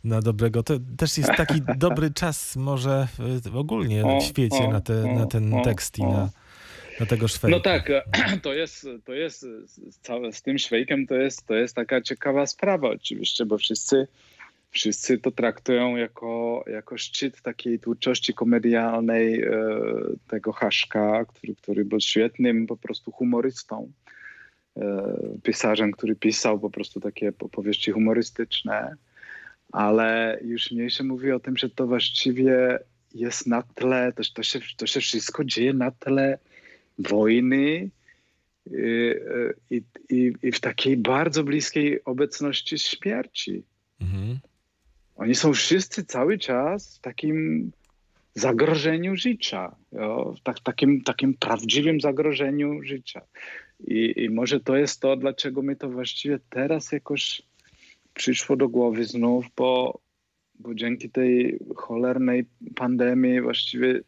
na 0.04 0.22
dobrego. 0.22 0.64
To 0.64 0.74
też 0.98 1.18
jest 1.18 1.32
taki 1.38 1.62
dobry 1.78 2.12
czas 2.12 2.56
może 2.56 3.08
ogólnie 3.54 4.06
o, 4.06 4.22
w 4.22 4.24
świecie 4.24 4.64
o, 4.64 4.72
na, 4.72 4.82
te, 4.82 5.04
o, 5.04 5.14
na 5.14 5.26
ten 5.26 5.64
tekst 5.64 6.00
i 6.00 6.04
na, 6.04 6.30
na 7.00 7.06
tego 7.06 7.28
szwejka. 7.28 7.58
No 7.58 7.64
tak, 7.64 7.92
to 8.44 8.54
jest, 8.54 8.88
to 9.06 9.14
jest 9.14 9.42
z, 9.42 10.00
z 10.32 10.42
tym 10.42 10.58
szwejkiem 10.58 11.08
to 11.08 11.16
jest, 11.16 11.48
to 11.48 11.54
jest 11.54 11.76
taka 11.76 12.02
ciekawa 12.02 12.46
sprawa 12.46 12.90
oczywiście, 12.90 13.46
bo 13.46 13.58
wszyscy 13.58 14.08
wszyscy 14.72 15.18
to 15.18 15.32
traktują 15.32 15.96
jako, 15.96 16.64
jako 16.68 16.98
szczyt 16.98 17.42
takiej 17.42 17.80
twórczości 17.80 18.34
komedialnej 18.34 19.42
e, 19.42 19.52
tego 20.28 20.52
Haszka, 20.52 21.26
który, 21.26 21.56
który 21.56 21.86
był 21.86 22.00
świetnym 22.00 22.68
po 22.68 22.78
prostu 22.78 23.12
humorystą, 23.12 23.92
e, 24.78 25.14
pisarzem, 25.44 25.92
który 25.92 26.16
pisał 26.16 26.60
po 26.60 26.70
prostu 26.70 27.00
takie 27.00 27.34
opowieści 27.40 27.92
humorystyczne, 27.92 28.96
ale 29.72 30.40
już 30.46 30.72
mniej 30.72 30.90
się 30.90 31.04
mówi 31.04 31.32
o 31.32 31.40
tym, 31.40 31.58
że 31.58 31.70
to 31.70 31.88
właściwie 31.88 32.80
jest 33.14 33.48
na 33.48 33.62
tle, 33.62 34.14
to, 34.16 34.24
to, 34.34 34.44
się, 34.44 34.60
to 34.78 34.88
się 34.88 35.00
wszystko 35.00 35.44
dzieje 35.44 35.74
na 35.74 35.92
tle 35.92 36.38
wojny, 37.00 37.90
i, 39.70 39.82
i, 40.10 40.34
i, 40.42 40.52
w 40.52 40.60
takiej 40.60 40.98
bardzo 40.98 41.44
bliskiej 41.44 42.04
obecności 42.04 42.80
śmierci. 42.80 43.64
Mhm. 44.02 44.40
Oni 45.20 45.36
są 45.36 45.54
wszyscy 45.54 46.06
cały 46.06 46.38
czas 46.38 46.98
w 46.98 47.02
takim 47.02 47.72
zagrożeniu 48.36 49.16
życia, 49.16 49.76
jo? 49.92 50.34
w 50.38 50.44
tak, 50.44 50.60
takim, 50.60 51.02
takim 51.02 51.34
prawdziwym 51.34 52.02
zagrożeniu 52.02 52.84
życia. 52.84 53.22
I, 53.88 54.14
I 54.18 54.30
może 54.30 54.60
to 54.60 54.76
jest 54.76 55.02
to, 55.02 55.18
dlaczego 55.18 55.62
mi 55.62 55.76
to 55.76 55.90
właściwie 55.90 56.40
teraz 56.50 56.92
jakoś 56.92 57.42
przyszło 58.14 58.56
do 58.56 58.70
głowy 58.70 59.06
znów, 59.06 59.46
bo, 59.58 60.00
bo 60.60 60.76
dzięki 60.76 61.10
tej 61.10 61.60
cholernej 61.76 62.46
pandemii 62.76 63.42
właściwie 63.42 64.02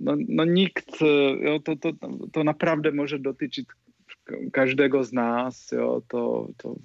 no, 0.00 0.16
no 0.28 0.44
nikt, 0.44 1.00
jo, 1.40 1.60
to, 1.60 1.76
to, 1.76 1.92
to 2.32 2.44
naprawdę 2.44 2.92
może 2.92 3.18
dotyczyć 3.18 3.66
każdego 4.52 5.04
z 5.04 5.12
nas, 5.12 5.70
to, 6.08 6.48
to 6.56 6.76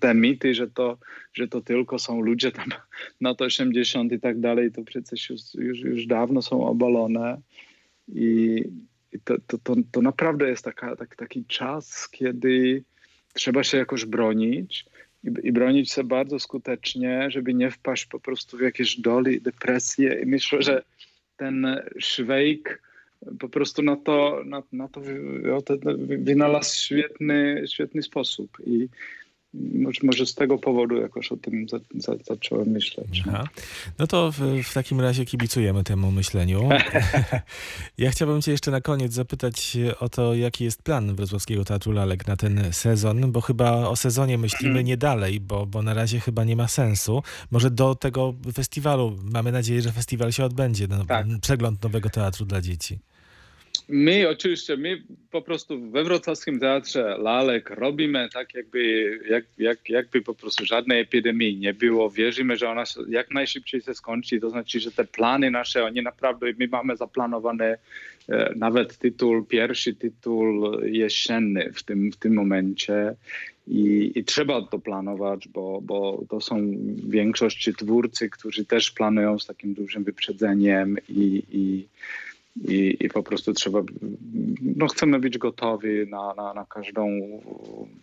te 0.00 0.14
mity, 0.14 0.54
że 0.54 0.70
to, 0.70 0.98
że 1.32 1.48
to 1.48 1.60
tylko 1.60 1.98
są 1.98 2.20
ludzie 2.20 2.52
tam 2.52 2.68
na 3.20 3.34
to 3.34 3.44
80 3.44 4.12
i 4.12 4.20
tak 4.20 4.40
dalej, 4.40 4.72
to 4.72 4.82
przecież 4.84 5.30
już, 5.30 5.40
już, 5.54 5.80
już 5.80 6.06
dawno 6.06 6.42
są 6.42 6.66
obalone. 6.66 7.40
I, 8.08 8.62
i 9.12 9.20
to, 9.24 9.34
to, 9.46 9.58
to, 9.58 9.74
to, 9.90 10.02
naprawdę 10.02 10.48
jest 10.48 10.64
taka, 10.64 10.96
tak, 10.96 11.16
taki 11.16 11.44
czas, 11.44 12.08
kiedy 12.08 12.84
trzeba 13.32 13.64
się 13.64 13.78
jakoś 13.78 14.04
bronić 14.04 14.86
i, 15.24 15.30
i 15.42 15.52
bronić 15.52 15.92
się 15.92 16.04
bardzo 16.04 16.38
skutecznie, 16.38 17.30
żeby 17.30 17.54
nie 17.54 17.70
wpaść 17.70 18.06
po 18.06 18.20
prostu 18.20 18.56
w 18.56 18.60
jakieś 18.60 19.00
doli, 19.00 19.40
depresje. 19.40 20.20
I 20.22 20.26
myślę, 20.26 20.62
że 20.62 20.82
ten 21.36 21.66
Szwejk 21.98 22.82
po 23.38 23.48
prostu 23.48 23.82
na 23.82 23.96
to, 23.96 24.42
na, 24.44 24.62
na 24.72 24.88
to 24.88 25.00
wynalazł 26.18 26.76
świetny, 26.76 27.64
świetny 27.66 28.02
sposób. 28.02 28.58
I 28.66 28.88
może, 29.54 30.00
może 30.02 30.26
z 30.26 30.34
tego 30.34 30.58
powodu 30.58 30.96
jakoś 30.96 31.32
o 31.32 31.36
tym 31.36 31.68
za, 31.68 31.78
za, 31.94 32.12
zacząłem 32.24 32.68
myśleć. 32.68 33.22
Aha. 33.28 33.48
No 33.98 34.06
to 34.06 34.32
w, 34.32 34.38
w, 34.64 34.74
takim 34.74 35.00
razie 35.00 35.24
kibicujemy 35.24 35.84
temu 35.84 36.10
myśleniu. 36.10 36.68
ja 37.98 38.10
chciałbym 38.10 38.42
cię 38.42 38.52
jeszcze 38.52 38.70
na 38.70 38.80
koniec 38.80 39.12
zapytać 39.12 39.76
o 40.00 40.08
to, 40.08 40.34
jaki 40.34 40.64
jest 40.64 40.82
plan 40.82 41.14
Wrocławskiego 41.14 41.64
Teatru 41.64 41.92
Lalek 41.92 42.26
na 42.26 42.36
ten 42.36 42.72
sezon, 42.72 43.32
bo 43.32 43.40
chyba 43.40 43.88
o 43.88 43.96
sezonie 43.96 44.38
myślimy 44.38 44.84
nie 44.84 44.96
dalej, 44.96 45.40
bo, 45.40 45.66
bo 45.66 45.82
na 45.82 45.94
razie 45.94 46.20
chyba 46.20 46.44
nie 46.44 46.56
ma 46.56 46.68
sensu. 46.68 47.22
Może 47.50 47.70
do 47.70 47.94
tego 47.94 48.34
festiwalu, 48.54 49.16
mamy 49.32 49.52
nadzieję, 49.52 49.82
że 49.82 49.92
festiwal 49.92 50.32
się 50.32 50.44
odbędzie, 50.44 50.86
no, 50.88 51.04
tak. 51.04 51.26
przegląd 51.40 51.82
nowego 51.82 52.10
teatru 52.10 52.46
dla 52.46 52.60
dzieci. 52.60 52.98
My 53.88 54.28
oczywiście, 54.28 54.76
my 54.76 55.02
po 55.30 55.42
prostu 55.42 55.90
we 55.90 56.04
Wrocławskim 56.04 56.60
Teatrze 56.60 57.16
Lalek 57.18 57.70
robimy 57.70 58.28
tak, 58.32 58.54
jakby, 58.54 59.20
jak, 59.30 59.44
jak, 59.58 59.90
jakby 59.90 60.22
po 60.22 60.34
prostu 60.34 60.66
żadnej 60.66 61.00
epidemii 61.00 61.56
nie 61.56 61.74
było. 61.74 62.10
Wierzymy, 62.10 62.56
że 62.56 62.70
ona 62.70 62.84
jak 63.08 63.30
najszybciej 63.30 63.80
się 63.80 63.94
skończy. 63.94 64.40
To 64.40 64.50
znaczy, 64.50 64.80
że 64.80 64.92
te 64.92 65.04
plany 65.04 65.50
nasze, 65.50 65.84
oni 65.84 66.02
naprawdę, 66.02 66.46
my 66.58 66.68
mamy 66.68 66.96
zaplanowane 66.96 67.78
e, 68.28 68.52
nawet 68.56 68.98
tytuł, 68.98 69.44
pierwszy 69.44 69.94
tytuł 69.94 70.72
jesienny 70.82 71.72
w 71.74 71.82
tym, 71.82 72.12
w 72.12 72.16
tym 72.16 72.34
momencie. 72.34 73.14
I, 73.68 74.12
I, 74.14 74.24
trzeba 74.24 74.62
to 74.62 74.78
planować, 74.78 75.48
bo, 75.48 75.80
bo 75.82 76.24
to 76.28 76.40
są 76.40 76.56
w 76.76 77.10
większości 77.10 77.74
twórcy, 77.74 78.30
którzy 78.30 78.64
też 78.64 78.90
planują 78.90 79.38
z 79.38 79.46
takim 79.46 79.74
dużym 79.74 80.04
wyprzedzeniem 80.04 80.96
i, 81.08 81.42
i 81.52 81.86
i, 82.56 82.96
i 83.00 83.08
po 83.08 83.22
prostu 83.22 83.52
trzeba, 83.52 83.82
no 84.76 84.86
chcemy 84.86 85.20
być 85.20 85.38
gotowi 85.38 85.88
na, 86.08 86.34
na, 86.34 86.54
na 86.54 86.66
każdą 86.68 87.08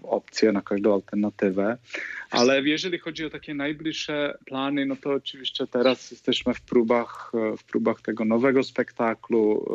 opcję, 0.04 0.52
na 0.52 0.62
każdą 0.62 0.94
alternatywę, 0.94 1.78
ale 2.30 2.62
jeżeli 2.62 3.00
chodzi 3.00 3.26
o 3.26 3.30
takie 3.30 3.54
najbliższe 3.54 4.38
plany, 4.46 4.86
no 4.86 4.96
to 4.96 5.10
oczywiście 5.10 5.68
teraz 5.68 6.12
jesteśmy 6.12 6.54
w 6.54 6.62
próbach, 6.62 7.32
w 7.58 7.64
próbach 7.64 8.02
tego 8.02 8.26
nowego 8.26 8.64
spektaklu, 8.64 9.66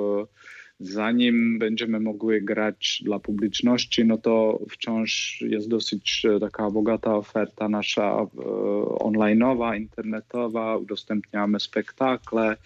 zanim 0.81 1.59
będziemy 1.59 2.01
mogły 2.01 2.41
grać 2.41 3.03
dla 3.05 3.19
publiczności, 3.19 4.05
no 4.05 4.19
to 4.19 4.61
wciąż 4.71 5.41
jest 5.41 5.69
dosyć 5.69 6.23
e, 6.25 6.41
taka 6.41 6.71
bogata 6.71 7.17
oferta 7.17 7.69
nasza 7.69 8.03
e, 8.03 8.27
online'owa, 8.99 9.77
internetowa, 9.77 10.77
udostępniamy 10.77 11.61
spektakle, 11.61 12.57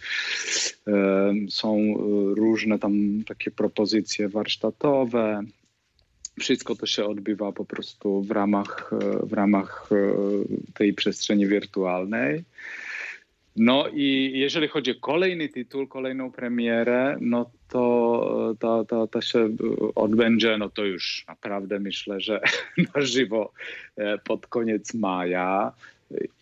e, 0.87 1.33
są 1.49 1.97
różne 2.35 2.79
tam 2.79 3.23
takie 3.27 3.51
propozycje 3.51 4.29
warsztatowe, 4.29 5.43
wszystko 6.39 6.75
to 6.75 6.85
się 6.85 7.05
odbywa 7.05 7.51
po 7.51 7.65
prostu 7.65 8.21
w 8.21 8.31
ramach, 8.31 8.91
w 9.23 9.33
ramach 9.33 9.89
tej 10.73 10.93
przestrzeni 10.93 11.47
wirtualnej. 11.47 12.43
No 13.55 13.87
i 13.93 14.31
jeżeli 14.35 14.67
chodzi 14.67 14.91
o 14.91 14.99
kolejny 15.01 15.49
tytuł, 15.49 15.87
kolejną 15.87 16.31
premierę, 16.31 17.17
no 17.21 17.51
to 17.71 18.55
to, 18.59 18.85
to, 18.85 19.07
to 19.07 19.21
się 19.21 19.49
odbędzie, 19.95 20.57
no 20.57 20.69
to 20.69 20.85
już 20.85 21.25
naprawdę 21.27 21.79
myślę, 21.79 22.21
że 22.21 22.41
na 22.95 23.01
żywo 23.01 23.53
e, 23.97 24.17
pod 24.17 24.47
koniec 24.47 24.93
maja. 24.93 25.71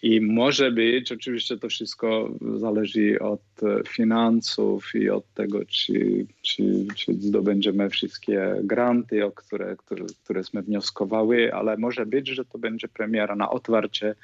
I 0.04 0.22
może 0.22 0.72
być, 0.72 1.12
oczywiście 1.12 1.58
to 1.58 1.70
wszystko 1.70 2.30
zależy 2.58 3.20
od 3.20 3.42
finansów 3.88 4.96
i 4.96 5.10
od 5.10 5.34
tego, 5.34 5.66
czy, 5.66 6.26
czy, 6.42 6.64
czy 6.96 7.14
zdobędziemy 7.14 7.90
wszystkie 7.90 8.56
granty, 8.64 9.26
o 9.26 9.32
które, 9.32 9.76
które, 9.76 10.42
wnioskowały, 10.54 11.54
ale 11.54 11.78
może 11.78 12.06
być, 12.06 12.28
że 12.28 12.46
to 12.46 12.58
będzie 12.58 12.88
premiera 12.88 13.36
na 13.36 13.50
otwarcie 13.50 14.16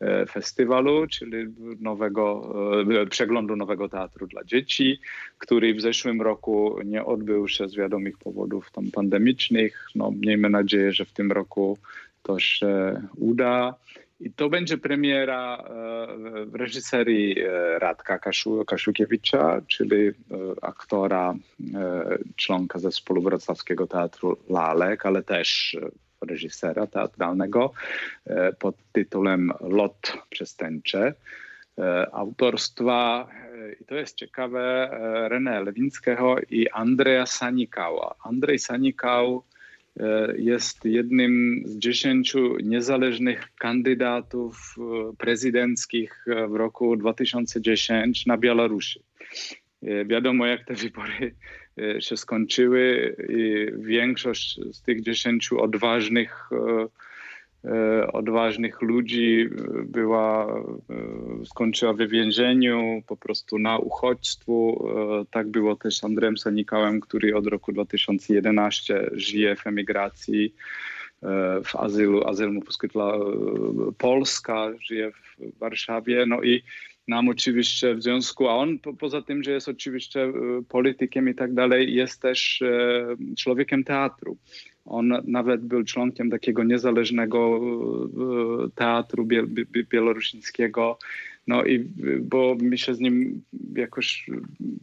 e, 0.00 0.26
festiwalu, 0.26 1.06
czyli 1.06 1.36
nowego, 1.80 2.54
e, 3.02 3.06
przeglądu 3.06 3.56
nowego 3.56 3.88
teatru 3.88 4.26
dla 4.26 4.44
dzieci, 4.44 5.00
który 5.38 5.74
w 5.74 5.80
zeszłym 5.80 6.22
roku 6.22 6.78
nie 6.84 7.04
odbył 7.04 7.48
się 7.48 7.68
z 7.68 7.74
wiadomych 7.74 8.18
powodów 8.18 8.70
tam 8.70 8.90
pandemicznych. 8.90 9.86
No, 9.94 10.12
miejmy 10.20 10.50
nadzieję, 10.50 10.92
że 10.92 11.04
w 11.04 11.12
tym 11.12 11.32
roku 11.32 11.78
to 12.22 12.38
się 12.38 13.02
uda. 13.16 13.74
I 14.22 14.30
to 14.30 14.48
będzie 14.48 14.78
premiera 14.78 15.56
e, 15.56 15.66
w 16.46 16.54
reżyserii 16.54 17.40
e, 17.40 17.78
Radka 17.78 18.18
Kaszukiewicza, 18.66 19.60
czyli 19.66 20.08
e, 20.08 20.12
aktora, 20.62 21.34
członka 22.36 22.78
zespołu 22.78 23.22
Wrocławskiego 23.22 23.86
Teatru 23.86 24.36
Lalek, 24.50 25.06
ale 25.06 25.22
też 25.22 25.76
reżysera 26.20 26.86
teatralnego 26.86 27.72
pod 28.58 28.76
tytułem 28.92 29.52
Lot 29.60 30.18
przestępcze. 30.30 31.14
Autorstwa, 32.12 33.28
i 33.80 33.84
to 33.84 33.94
jest 33.94 34.16
ciekawe, 34.16 34.90
René 35.30 35.64
Lewińskiego 35.64 36.36
i 36.50 36.68
Andrzeja 36.68 37.26
Sanikała. 37.26 38.14
Andrzej 38.24 38.58
Sanikał 38.58 39.42
jest 40.38 40.84
jednym 40.84 41.62
z 41.64 41.78
dziesięciu 41.78 42.56
niezależnych 42.62 43.48
kandydatów 43.58 44.76
e, 44.78 45.16
prezydenckich 45.16 46.24
e, 46.26 46.48
w 46.48 46.54
roku 46.54 46.96
2010 46.96 48.26
na 48.26 48.38
Białorusi. 48.38 49.00
Wiadomo, 50.06 50.46
jak 50.46 50.64
te 50.64 50.74
wybory 50.74 51.34
się 52.00 52.16
skończyły 52.16 53.16
i 53.28 53.66
większość 53.82 54.60
z 54.72 54.82
tych 54.82 55.02
dziesięciu 55.02 55.60
odważnych 55.60 56.50
E, 56.52 56.88
odważnych 58.12 58.82
ludzi 58.82 59.40
e, 59.42 59.82
była, 59.84 60.46
e, 60.46 61.44
skończyła 61.44 61.92
w 61.92 61.98
więzieniu, 61.98 63.02
po 63.06 63.16
prostu 63.16 63.58
na 63.58 63.78
uchodźstwu. 63.78 64.86
Tak 65.30 65.48
było 65.48 65.76
też 65.76 65.96
z 65.96 66.04
Andrem 66.04 66.38
Sanikałem, 66.38 67.00
który 67.00 67.36
od 67.36 67.46
roku 67.46 67.72
2011 67.72 69.10
żyje 69.12 69.56
w 69.56 69.66
emigracji 69.66 70.54
w 71.64 71.76
azylu. 71.76 72.28
Azyl 72.28 72.52
mu 72.52 72.62
Polska, 73.98 74.72
żyje 74.80 75.12
w 75.12 75.58
Warszawie. 75.58 76.26
No 76.26 76.42
i 76.42 76.62
nam 77.08 77.28
oczywiście 77.28 77.94
w 77.94 78.02
związku, 78.02 78.48
a 78.48 78.54
on 78.54 78.78
po, 78.78 78.94
poza 78.94 79.22
tym, 79.22 79.44
że 79.44 79.50
jest 79.50 79.68
oczywiście 79.68 80.32
politykiem 80.68 81.28
i 81.28 81.34
tak 81.34 81.54
dalej, 81.54 81.94
jest 81.94 82.22
też 82.22 82.62
człowiekiem 83.38 83.84
teatru. 83.84 84.36
On 84.84 85.22
nawet 85.24 85.60
był 85.60 85.84
członkiem 85.84 86.30
takiego 86.30 86.64
niezależnego 86.64 87.60
e, 88.66 88.70
teatru 88.74 89.24
biel, 89.24 89.46
bi- 89.46 89.84
bielorusińskiego. 89.90 90.98
No 91.46 91.64
i 91.64 91.78
bo 92.20 92.56
my 92.60 92.78
się 92.78 92.94
z 92.94 93.00
nim 93.00 93.42
jakoś 93.76 94.26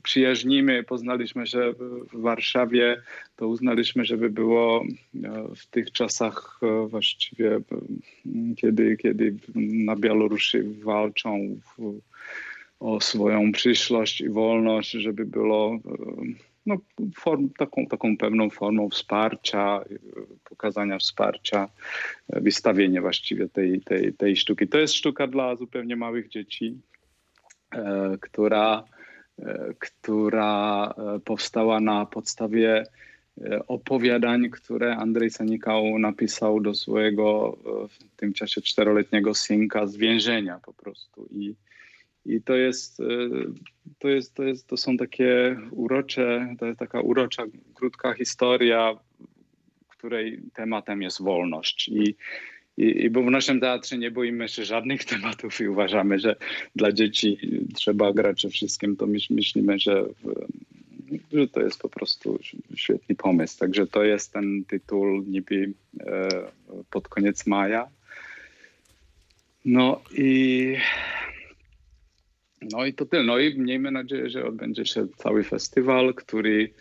przyjaźnimy, 0.03 0.83
poznaliśmy 0.83 1.47
się 1.47 1.73
w 2.13 2.21
Warszawie, 2.21 3.01
to 3.35 3.47
uznaliśmy, 3.47 4.05
żeby 4.05 4.29
było 4.29 4.83
e, 4.83 5.55
w 5.55 5.65
tych 5.65 5.91
czasach 5.91 6.59
e, 6.63 6.87
właściwie, 6.87 7.59
kiedy, 8.57 8.97
kiedy 8.97 9.35
na 9.55 9.95
Białorusi 9.95 10.61
walczą 10.61 11.59
w, 11.77 11.99
o 12.79 13.01
swoją 13.01 13.51
przyszłość 13.51 14.21
i 14.21 14.29
wolność, 14.29 14.91
żeby 14.91 15.25
było 15.25 15.79
no, 16.65 16.77
form, 17.15 17.49
taką, 17.57 17.85
taką 17.85 18.17
pewną 18.17 18.49
formą 18.49 18.89
wsparcia, 18.89 19.81
pokazania 20.43 20.97
wsparcia, 20.97 21.69
e, 22.29 22.41
wystawienie 22.41 23.01
właściwie 23.01 23.49
tej, 23.49 23.81
tej, 23.81 24.13
tej 24.13 24.35
sztuki. 24.35 24.67
To 24.67 24.77
jest 24.77 24.93
sztuka 24.93 25.27
dla 25.27 25.55
zupełnie 25.55 25.95
małych 25.95 26.29
dzieci, 26.29 26.77
e, 27.71 28.17
która, 28.21 28.83
e, 29.39 29.73
która 29.79 30.93
e, 30.97 31.19
powstała 31.19 31.79
na 31.79 32.05
podstawie 32.05 32.83
e, 33.41 33.67
opowiadań, 33.67 34.49
które 34.49 34.95
Andrzej 34.97 35.29
Sanikał 35.29 35.99
napisał 35.99 36.59
do 36.59 36.73
swojego 36.73 37.57
w 37.89 38.15
tym 38.15 38.33
czasie 38.33 38.61
czteroletniego 38.61 39.33
synka 39.33 39.87
z 39.87 39.95
więzienia 39.95 40.59
po 40.65 40.73
prostu. 40.73 41.27
I, 41.31 41.55
i 42.25 42.41
to 42.41 42.55
jest, 42.55 42.99
e, 42.99 43.03
to 43.99 44.09
jest, 44.09 44.33
to 44.33 44.43
jest, 44.43 44.67
to 44.67 44.77
są 44.77 44.97
takie 44.97 45.57
urocze, 45.71 46.55
to 46.59 46.65
jest 46.65 46.79
taka 46.79 47.01
urocza, 47.01 47.43
krótka 47.73 48.13
historia, 48.13 48.99
której 49.99 50.39
tematem 50.53 51.01
jest 51.01 51.21
wolność. 51.21 51.87
I, 51.87 52.15
i, 52.77 53.03
I 53.03 53.09
bo 53.09 53.23
w 53.23 53.31
naszym 53.31 53.59
teatrze 53.59 53.97
nie 53.97 54.11
boimy 54.11 54.49
się 54.49 54.65
żadnych 54.65 55.05
tematów 55.13 55.61
i 55.61 55.67
uważamy, 55.67 56.19
że 56.19 56.35
dla 56.75 56.91
dzieci 56.91 57.37
trzeba 57.75 58.13
grać 58.13 58.37
przede 58.37 58.51
wszystkim, 58.51 58.95
to 58.95 59.07
myśl, 59.07 59.33
myślimy, 59.33 59.79
że, 59.79 60.03
w, 60.03 60.47
że 61.33 61.47
to 61.47 61.61
jest 61.61 61.81
po 61.81 61.89
prostu 61.89 62.39
świetny 62.75 63.15
pomysł. 63.15 63.59
Także 63.59 63.87
to 63.87 64.03
jest 64.03 64.33
ten 64.33 64.65
tytuł 64.65 65.23
niby 65.27 65.73
e, 65.99 66.29
pod 66.91 67.07
koniec 67.07 67.47
maja. 67.47 67.87
No 69.65 70.01
i 70.17 70.75
no 72.61 72.85
i 72.85 72.93
to 72.93 73.05
tyle. 73.05 73.23
No 73.23 73.39
i 73.39 73.59
miejmy 73.59 73.91
nadzieję, 73.91 74.29
że 74.29 74.45
odbędzie 74.45 74.85
się 74.85 75.07
cały 75.17 75.43
festiwal, 75.43 76.13
który, 76.13 76.73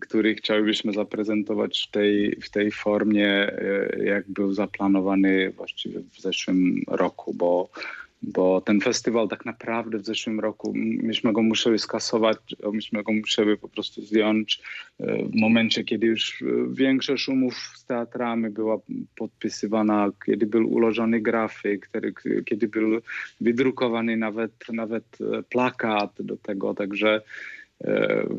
który 0.00 0.34
chcielibyśmy 0.34 0.92
zaprezentować 0.92 1.86
w 1.88 1.90
tej, 1.90 2.36
w 2.42 2.50
tej 2.50 2.70
formie, 2.70 3.28
e, 3.28 4.04
jak 4.04 4.28
był 4.28 4.52
zaplanowany 4.52 5.50
właściwie 5.50 6.00
w 6.00 6.20
zeszłym 6.20 6.82
roku, 6.86 7.34
bo, 7.34 7.70
bo 8.22 8.60
ten 8.60 8.80
festiwal 8.80 9.28
tak 9.28 9.44
naprawdę 9.44 9.98
w 9.98 10.04
zeszłym 10.04 10.40
roku 10.40 10.72
myśmy 11.02 11.32
go 11.32 11.42
musieli 11.42 11.78
skasować, 11.78 12.36
myśmy 12.72 13.02
go 13.02 13.12
musieli 13.12 13.56
po 13.56 13.68
prostu 13.68 14.02
zdjąć 14.02 14.60
e, 15.00 15.24
w 15.24 15.34
momencie, 15.34 15.84
kiedy 15.84 16.06
już 16.06 16.42
e, 16.42 16.46
większość 16.72 17.28
umów 17.28 17.54
z 17.54 17.84
teatrami 17.84 18.50
była 18.50 18.78
podpisywana, 19.16 20.10
kiedy 20.26 20.46
był 20.46 20.72
ułożony 20.72 21.20
grafik, 21.20 21.90
kiedy 22.44 22.68
był 22.68 23.00
wydrukowany 23.40 24.16
nawet, 24.16 24.52
nawet 24.72 25.04
e, 25.20 25.42
plakat 25.42 26.12
do 26.18 26.36
tego, 26.36 26.74
także 26.74 27.22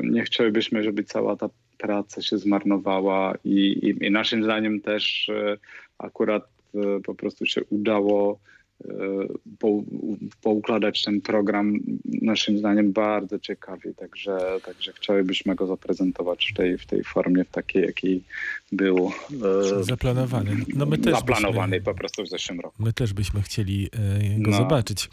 nie 0.02 0.22
chcielibyśmy, 0.22 0.82
żeby 0.82 1.04
cała 1.04 1.36
ta 1.36 1.48
praca 1.78 2.22
się 2.22 2.38
zmarnowała 2.38 3.34
i, 3.44 3.56
i, 3.58 4.06
i 4.06 4.10
naszym 4.10 4.44
zdaniem 4.44 4.80
też 4.80 5.30
akurat 5.98 6.48
po 7.04 7.14
prostu 7.14 7.46
się 7.46 7.64
udało 7.64 8.38
poukładać 10.42 11.02
ten 11.02 11.20
program 11.20 11.78
naszym 12.04 12.58
zdaniem 12.58 12.92
bardzo 12.92 13.38
ciekawie, 13.38 13.94
także, 13.94 14.38
także 14.64 14.92
chcielibyśmy 14.92 15.54
go 15.54 15.66
zaprezentować 15.66 16.50
w 16.52 16.56
tej, 16.56 16.78
w 16.78 16.86
tej 16.86 17.04
formie, 17.04 17.44
w 17.44 17.50
takiej, 17.50 17.82
jakiej 17.82 18.22
był 18.72 19.10
e, 19.80 19.84
Zaplanowany. 19.84 20.56
No 20.74 20.86
my 20.86 20.98
też 20.98 21.14
zaplanowany 21.14 21.70
byśmy- 21.80 21.84
po 21.92 21.94
prostu 21.98 22.22
w 22.24 22.28
zeszłym 22.28 22.60
roku. 22.60 22.82
My 22.82 22.92
też 22.92 23.12
byśmy 23.12 23.42
chcieli 23.42 23.88
e, 23.92 24.38
go 24.40 24.50
No. 24.50 24.56
zobaczyć. 24.56 25.10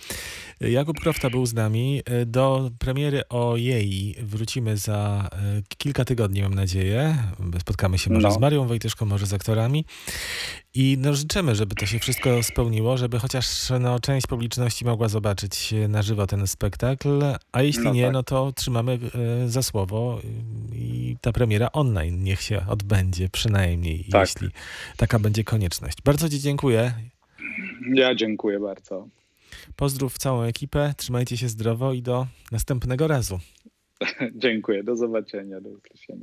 Jakub 0.61 0.99
Krofta 0.99 1.29
był 1.29 1.45
z 1.45 1.53
nami. 1.53 2.01
E, 2.05 2.25
Do 2.25 2.71
premiery 2.79 3.21
o 3.29 3.57
jej 3.57 4.15
wrócimy 4.21 4.77
za 4.77 5.29
e, 5.33 5.61
kilka 5.77 6.05
tygodni, 6.05 6.41
mam 6.41 6.53
nadzieję. 6.53 7.17
Spotkamy 7.61 7.97
się 7.97 8.09
może 8.13 8.27
No. 8.27 8.33
z 8.33 8.39
Marią 8.39 8.67
Wojtyszką, 8.67 9.05
może 9.05 9.25
z 9.25 9.33
aktorami. 9.33 9.85
I 10.73 10.97
no, 10.99 11.13
życzymy, 11.13 11.55
żeby 11.55 11.75
to 11.75 11.85
się 11.85 11.99
wszystko 11.99 12.43
spełniło, 12.43 12.97
żeby 12.97 13.19
chociaż 13.19 13.47
no, 13.79 13.99
część 13.99 14.27
publiczności 14.27 14.85
mogła 14.85 15.07
zobaczyć 15.07 15.73
e, 15.73 15.87
na 15.87 16.01
żywo 16.01 16.27
ten 16.27 16.47
spektakl, 16.47 17.23
a 17.51 17.61
jeśli 17.61 17.83
No 17.83 17.93
nie, 17.93 18.03
tak. 18.03 18.13
no 18.13 18.23
to 18.23 18.51
trzymamy 18.55 18.99
e, 19.45 19.49
za 19.49 19.63
słowo 19.63 20.19
i 20.73 21.15
ta 21.21 21.31
premiera 21.31 21.71
online 21.71 22.23
niech 22.23 22.41
się 22.41 22.61
odbędzie 22.67 23.29
przynajmniej, 23.53 24.05
Tak. 24.12 24.29
jeśli 24.29 24.49
taka 24.97 25.19
będzie 25.19 25.43
konieczność. 25.43 26.01
Bardzo 26.01 26.29
Ci 26.29 26.39
dziękuję. 26.39 26.93
Ja 27.93 28.15
dziękuję 28.15 28.59
bardzo. 28.59 29.07
Pozdrów 29.75 30.17
całą 30.17 30.43
ekipę, 30.43 30.93
trzymajcie 30.97 31.38
się 31.38 31.49
zdrowo 31.49 31.93
i 31.93 32.01
do 32.01 32.27
następnego 32.51 33.07
razu. 33.07 33.39
Dziękuję, 34.43 34.83
do 34.83 34.95
zobaczenia, 34.95 35.62
do 35.62 35.69
usłyszenia. 35.69 36.17